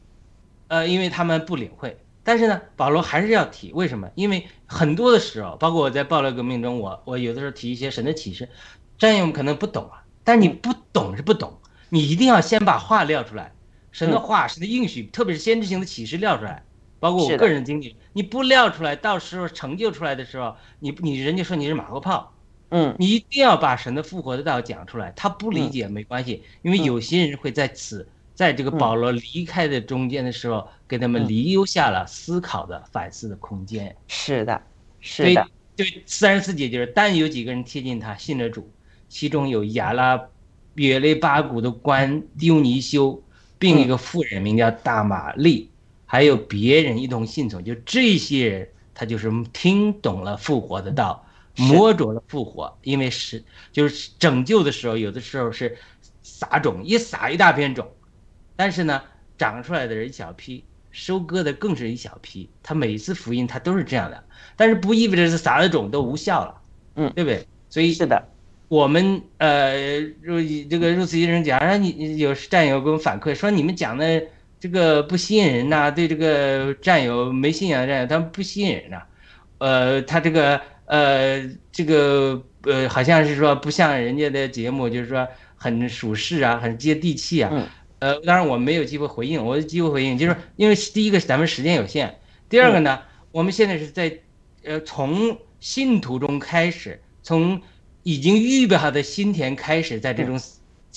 [0.69, 1.97] 呃，因为他们不领会。
[2.23, 4.09] 但是呢，保罗还是要提，为什么？
[4.15, 8.49] 因为很多的时候，包括我在暴乱革命中，我我有的时候提一些神的启示，
[8.97, 10.03] 战友们可能不懂啊。
[10.25, 11.57] 但你不懂是不懂，
[11.87, 13.53] 你一定要先把话撂出来，
[13.97, 16.63] 神的话、神的应许，特别是先知性的启示撂出来。
[16.99, 22.31] 包括我个人经历，你不撂出来，到时候成就出来的时候，你你人家说你是马后炮，
[22.69, 25.11] 嗯，你一定要把神的复活的道讲出来。
[25.15, 28.07] 他不理解没关系，因为有些人会在此。
[28.35, 33.95] 在这个保罗离开的中间的时候，给他们留下了思考的、反思的空间。
[34.07, 34.61] 是的，
[34.99, 35.47] 是的。
[35.75, 38.69] 对，三十四节就是，但有几个人贴近他，信了主，
[39.09, 40.21] 其中有亚拉
[40.75, 43.19] 别雷巴古的官丢尼修，
[43.59, 45.69] 并一个妇人名叫大玛丽，
[46.05, 47.63] 还有别人一同信从。
[47.63, 51.25] 就这些人，他就是听懂了复活的道，
[51.55, 52.77] 摸着了复活。
[52.83, 55.77] 因为是就是拯救的时候，有的时候是
[56.23, 57.87] 撒种，一撒一大片种。
[58.55, 59.01] 但是呢，
[59.37, 62.49] 长出来的人一小批，收割的更是一小批。
[62.63, 64.23] 他每一次福音他都是这样的，
[64.55, 66.61] 但是不意味着是撒的种都无效了，
[66.95, 67.47] 嗯，对不对？
[67.69, 68.23] 所以是的，
[68.67, 74.21] 我们呃，入这个入此一人讲，让你有战友给我们反馈说，你们讲的
[74.59, 79.01] 这个不吸引人呐，对这个战友没信仰的战友，他们不吸引人呐，
[79.59, 85.25] 呃，他这个呃这个呃好像是说不像人家的节目，就是说
[85.55, 87.51] 很属实啊，很接地气啊。
[87.99, 92.13] 呃，当然我没有机会回应，我有机会回应，就是因为第一个咱们时间有限，
[92.49, 92.99] 第二个呢，
[93.31, 94.19] 我们现在是在，
[94.63, 97.59] 呃，从信徒中开始，从
[98.07, 100.39] 已经预备好的心田开始，在这种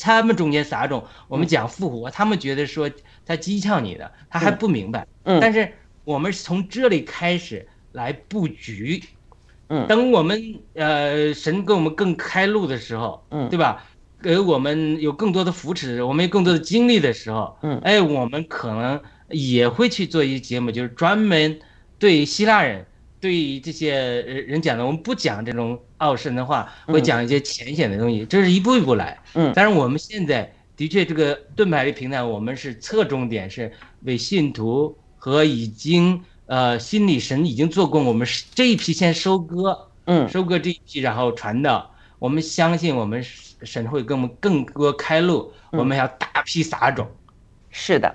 [0.00, 2.88] 他们中间撒种，我们讲复活，他们觉得说
[3.26, 5.72] 他讥诮你的，他还不明白，但是
[6.04, 9.02] 我们是从这里开始来布局，
[9.70, 13.84] 嗯，等我们呃神给我们更开路的时候，嗯，对吧？
[14.22, 21.58] 给我们有更多的扶持，我们有更多的精力的时候，嗯，哎，我们可能也会去做一节目，就是专门
[21.98, 22.86] 对希腊人
[23.20, 29.18] 对于这些人讲的，我们不讲这种奥深的话，会讲一些浅显的东西，这是一步一步来。
[29.34, 33.70] 嗯，但是我们现在的确这个盾牌的平台，我们是侧重点是
[34.04, 41.94] 为信徒和已经呃心理神已经做工，我们这一批先收割，嗯，收割这一批，然后传道。
[42.18, 43.24] 我们相信我们
[43.62, 47.06] 神会给我们更多开路，我们要大批撒种。
[47.70, 48.14] 是的，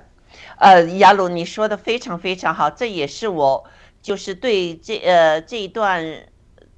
[0.59, 3.63] 呃，雅鲁你说的非常非常好，这也是我
[4.05, 6.27] 就是对这呃这一段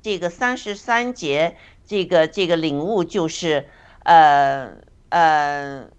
[0.02, 3.68] 这个三十三节这个这个领悟，就是
[4.06, 4.78] 呃
[5.10, 5.90] 呃，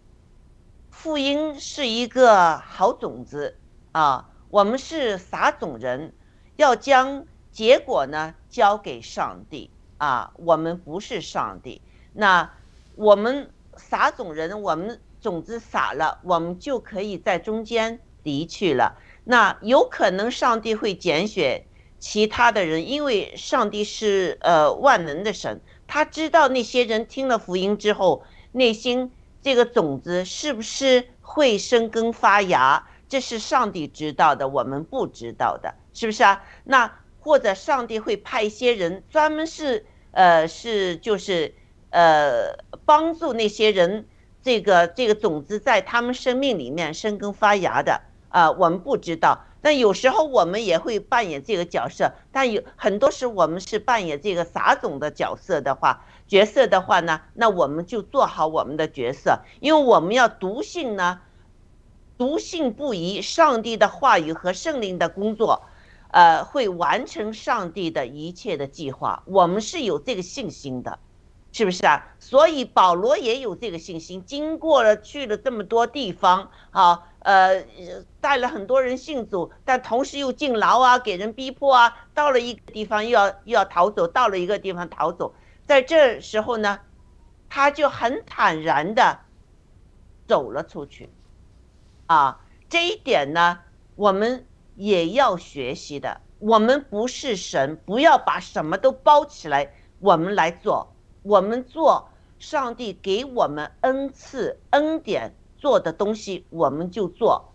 [0.91, 3.59] 福音是一个好种子
[3.93, 6.15] 啊，我们是撒种人，
[6.57, 9.71] 要将结果呢交给上帝。
[9.99, 11.83] 啊，我们不是上帝，
[12.15, 12.55] 那
[12.95, 18.97] 我们撒种人，我们种子撒了，我们就可以在中间离去了。
[19.29, 21.63] 那有可能上帝会拣选
[21.99, 36.43] 其他的人，因为上帝是呃万能的神，他知道那些人听了福音之后，内心这个种子是不是会生根发芽，这是上帝知道的，我们不知道的，是不是啊？
[36.65, 36.91] 那。
[37.21, 41.53] 或者上帝会派一些人，专门是呃是就是
[41.91, 42.57] 呃
[42.87, 44.07] 帮助那些人，
[44.41, 49.45] 这个这个种子在他们生命里面生根发芽的啊，我们不知道。
[49.61, 61.21] 但有时候我们也会扮演这个角色，但有很多时我们是扮演这个撒种的角色的话，角色的话呢，那我们就做好我们的角色，因为我们要笃信呢，
[62.17, 65.65] 笃信不疑上帝的话语和圣灵的工作。
[66.11, 70.99] 呃，会完成上帝的一切的计划，我们是有这个信心的，
[71.59, 72.15] 是不是啊？
[72.21, 77.65] 所以保罗也有这个信心，经过了去了这么多地方，啊，呃，
[78.21, 85.35] 带了很多人信主，但同时又进牢啊，给人逼迫啊，到了一个地方又要又要逃走，到了一个地方逃走，
[85.67, 86.79] 在这时候呢，
[87.49, 89.19] 他就很坦然的
[90.29, 91.11] 走了出去，
[92.07, 93.59] 啊，这一点呢，
[93.97, 94.47] 我们。
[94.81, 96.21] 也要学习的。
[96.39, 99.73] 我们不是神，不要把什么都包起来。
[99.99, 100.95] 我们来做，
[101.29, 107.53] 我们做上帝给我们恩赐、恩典做的东西，我们就做。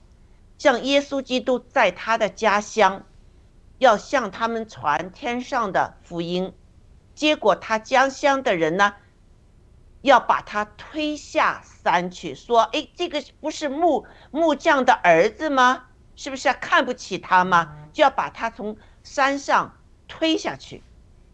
[0.60, 3.04] 像耶稣基督在他的家乡，
[3.80, 6.54] 要向他们传天上的福音，
[7.16, 8.94] 结果他家乡的人呢，
[10.02, 15.86] 要把他推下山去，说：“哎，这个不是木木匠的儿子吗？”
[16.16, 17.76] 是不是看不起他吗？
[17.92, 19.76] 就要把他从山上
[20.08, 20.84] 推下去。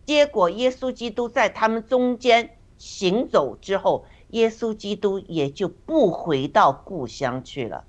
[0.10, 7.86] 结果耶稣基督在他们中间行走之后，耶稣基督也就不回到故乡去了。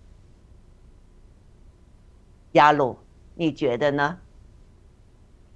[2.52, 2.98] 雅鲁，
[3.36, 4.18] 你觉得呢？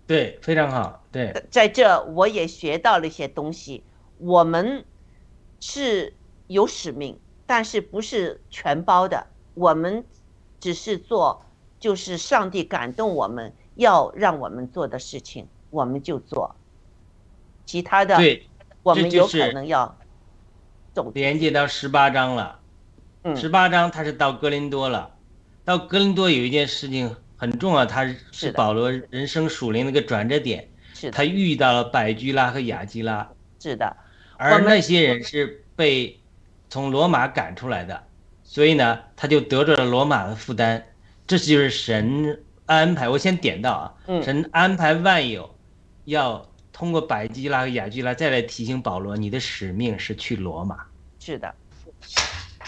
[0.07, 1.05] 对，非常好。
[1.13, 3.85] 对，在这我也学到了一些东西。
[4.17, 4.87] 我们
[5.61, 6.15] 是
[6.47, 9.27] 有使命，但是不是全包的。
[9.53, 10.03] 我们。
[10.61, 11.45] 只是做，
[11.79, 16.55] 就是上帝感动我们要让我们做的事情，我们就做。
[17.67, 18.47] 其他的，对，
[18.85, 19.97] 我们有可能要
[20.93, 21.11] 走。
[21.15, 22.61] 连接到十八章了，
[23.25, 25.11] 嗯，十八章他是到哥林多了，
[25.65, 33.29] 到哥林多有一件事情很重要，他是保罗人生属灵的一个转折点，是他遇到了百居拉和雅基拉，
[33.59, 33.97] 是的，
[34.37, 36.21] 而那些人是被
[36.69, 38.05] 从罗马赶出来的。
[38.45, 40.85] 所以呢，他就得着了罗马的负担，
[41.27, 43.09] 这就是神安排。
[43.09, 45.54] 我先点到啊，神安排万有，
[46.05, 50.87] 要通过百基拉和雅基拉再来提醒保罗，你的使命是去罗马。
[51.19, 51.55] 是的，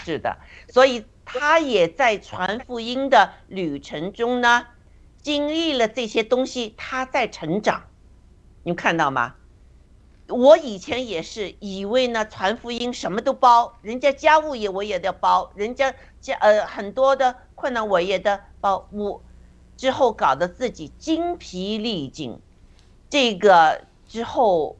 [0.04, 0.36] 是的。
[0.68, 4.66] 所以他也在传福音的旅程中呢，
[5.20, 7.84] 经历了这些东西，他在成长。
[8.62, 9.34] 你们看到吗？
[10.28, 19.22] 我以前也是以为呢，传福音什么都包，人家家务也我也得包，人家家呃很多的困难我也得包，我
[19.76, 22.40] 之后搞得自己精疲力尽，
[23.16, 24.76] 这个之后，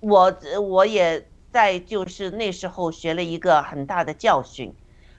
[0.00, 4.70] 我我也在就是那时候学了一个很大的教训，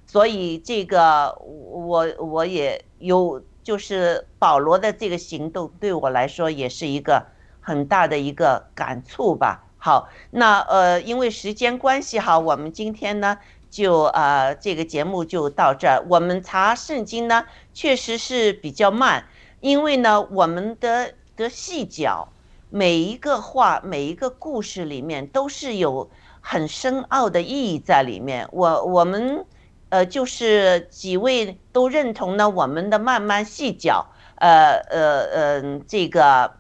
[0.06, 7.26] 所以这个我我也有就是保罗的这个行动对我来说也是一个。
[7.68, 9.66] 很大的一个感触吧。
[9.80, 13.40] 好，那呃，因为时间关系哈，我们今天呢
[13.72, 16.06] 就呃这个节目就到这儿。
[16.08, 17.44] 我们查圣经呢
[17.74, 19.26] 确实是比较慢，
[19.62, 22.30] 因为呢我们的的细脚，
[22.70, 26.10] 每一个话每一个故事里面都是有
[26.42, 28.48] 很深奥的意义在里面。
[28.52, 29.46] 我我们
[29.90, 34.08] 呃就是几位都认同呢，我们的慢慢细脚。
[34.38, 36.58] 呃呃呃，这个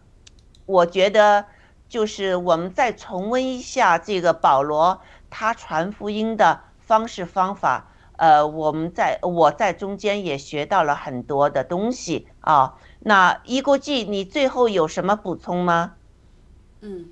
[0.65, 1.45] 我觉得
[1.89, 7.91] 就是我们再重温一下这个保罗他传福音的方式方法。
[8.17, 12.75] 呃，我们在我在中间也学到了很多的东西啊。
[13.07, 15.95] 那一国际，你最后有什么补充吗？
[16.81, 17.11] 嗯，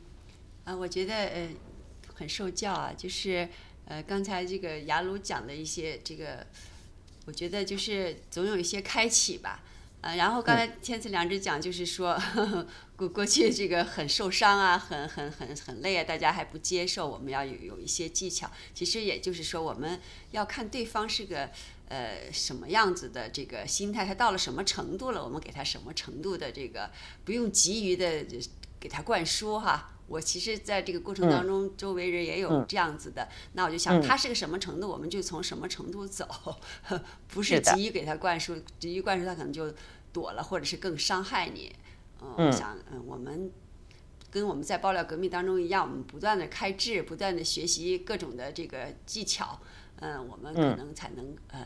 [0.63, 1.49] 啊，我觉得呃
[2.15, 3.47] 很受教啊，就是
[3.85, 6.47] 呃刚才这个雅鲁讲的一些这个，
[7.25, 9.61] 我觉得就是总有一些开启吧。
[10.01, 12.19] 啊，然后刚才天赐良知讲，就是说
[12.97, 18.51] 过过去这个很受伤啊，很很很很累啊，大家还不接受，我们要有有一些技巧。
[18.73, 20.01] 其实也就是说，我们
[20.31, 21.51] 要看对方是个
[21.93, 26.89] 呃什么样子的这个心态，他到了什么程度了，我们给他什么程度的这个，
[27.23, 28.25] 不用急于的
[28.79, 29.91] 给他灌输哈。
[30.07, 36.27] 我其实在这个过程当中，周围人也有这样子的，那我就想他是个什么程度，我们就从什么程度走，
[37.29, 39.73] 不是急于给他灌输，急于灌输他可能就
[40.11, 41.73] 躲了，或者是更伤害你。
[42.21, 43.51] 嗯，我想，嗯，我们
[44.29, 49.59] 跟我们在爆料革命当中一样，我们不断的开智，不断的学习各种的这个技巧，
[50.01, 51.65] 嗯，我们可能才能呃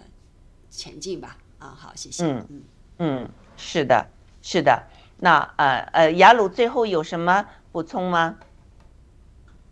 [0.78, 1.36] 前进吧。
[1.58, 2.24] 啊，好，谢谢。
[2.24, 2.62] 嗯嗯
[3.00, 4.08] 嗯，是的，
[4.44, 4.84] 是的。
[5.20, 7.46] 那呃呃，雅鲁最后有什么？
[7.72, 8.38] 补充吗？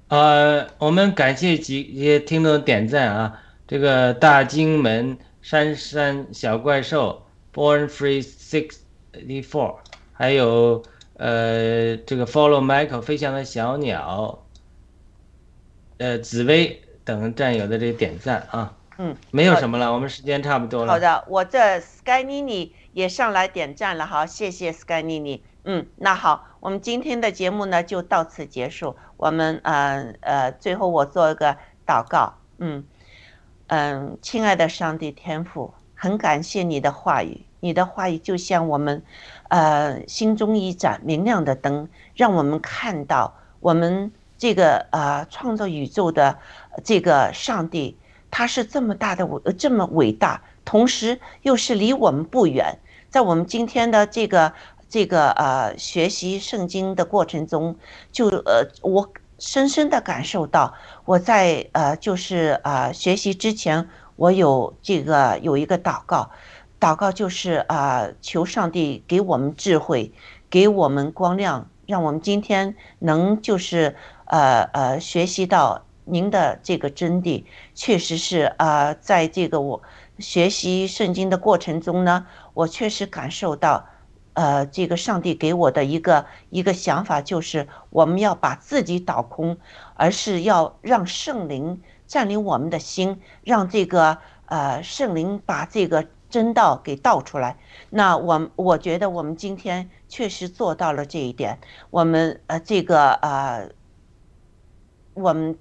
[0.10, 9.78] 呃，我们感谢几些听众点赞啊，这个大金门珊珊小怪兽，Born Free Sixty Four，
[10.14, 10.84] 还有
[11.18, 14.46] 呃这个 Follow Michael 飞翔的小鸟，
[15.98, 20.94] 呃紫薇等战友的这个点赞啊，嗯，没有什么了，我们时间差不多了。
[20.94, 25.42] 好的，我这 Sky Nini 也上来点赞了，好，谢谢 Sky Nini。
[25.64, 28.96] 嗯，那好，我们今天的节目呢就到此结束。
[29.18, 32.36] 我们呃呃，最后我做一个祷告。
[32.60, 32.86] 嗯
[33.68, 39.04] 嗯，亲爱的上帝天父，很感谢你的话语，你的话语就像我们
[39.50, 46.38] 呃心中一盏明亮的灯，让我们看到我们这个呃创造宇宙的
[46.84, 47.98] 这个上帝，
[48.36, 52.78] 他是这么大的伟，这么伟大，同时又是离我们不远，
[53.10, 54.52] 在我们今天的这个。
[54.88, 57.76] 这个呃，学习圣经的过程中，
[58.12, 60.74] 就呃，我深深的感受到，
[61.06, 66.30] 我在呃，就是啊，学习之前，我有这个有一个祷告，
[66.80, 70.14] 祷告就是啊，求上帝给我们智慧，
[70.50, 73.96] 给我们光亮，让我们今天能就是
[74.26, 79.82] 呃呃，学习到您的这个真谛，确实是啊，在这个我
[80.20, 83.88] 学习圣经的过程中呢，我确实感受到。
[84.38, 89.58] 呃，这个上帝给我的一个一个想法就是，我们要把自己倒空，
[89.94, 94.18] 而是要让圣灵占领我们的心，让这个
[94.48, 97.58] 呃圣灵把这个真道给倒出来。
[97.90, 101.58] 那我我觉得我们今天确实做到了这一点。
[101.90, 103.70] 我们呃这个呃，
[105.14, 105.58] 我们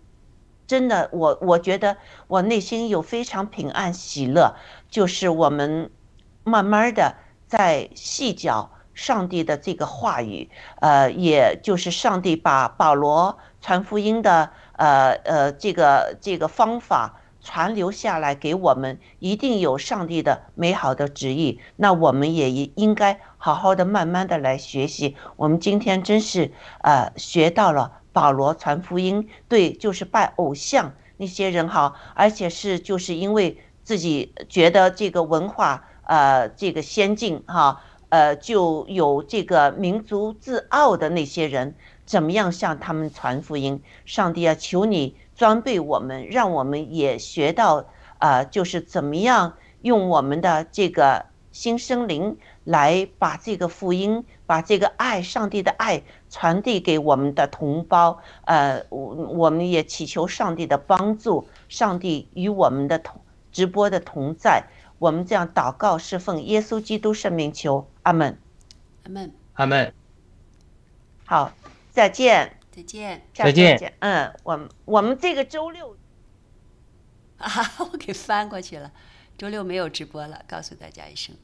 [0.67, 1.97] 真的我我觉得
[2.27, 4.55] 我内心有非常平安喜乐，
[4.91, 5.91] 就是我们
[6.45, 7.17] 慢慢的。
[7.47, 10.51] 在细嚼上帝的这个话语，
[10.81, 21.61] 呃，也就是上帝把保罗传福音的，呃呃，这个这个方法传留下来给我们，一定有上帝的美好的旨意。
[21.77, 25.15] 那我们也应该好好的、慢慢的来学习。
[25.37, 26.51] 我们今天真是，
[26.83, 35.85] 呃，学到了保罗传福音，对，就是拜偶像那些人哈，而且是就是因为自己觉得这个文化。
[36.07, 37.81] 呃，这个先进哈，
[38.11, 41.75] 呃，就有这个民族自傲的那些人，
[42.05, 43.83] 怎么样向他们传福音？
[44.05, 47.87] 上帝啊，求你装备我们，让我们也学到
[48.19, 56.03] 啊，就是怎么样用我们的这个新生灵来把这个福音，把这个爱，上帝的爱
[56.35, 58.19] 传递给我们的同胞。
[58.45, 63.21] 呃，我我们也祈求上帝的帮助，上帝与我们的同
[63.53, 64.65] 直播的同在。
[64.99, 68.37] 我们这样祷告，是奉耶稣基督圣名求，阿门，
[69.05, 69.95] 阿门，阿门。
[71.25, 71.53] 好，
[71.93, 73.95] 再见，再见，再见。
[74.01, 75.97] 嗯，我们我们这个周六，
[77.39, 77.49] 啊，
[77.79, 78.91] 我给翻过去了，
[79.39, 81.37] 周六没有直播了，告诉大家一声。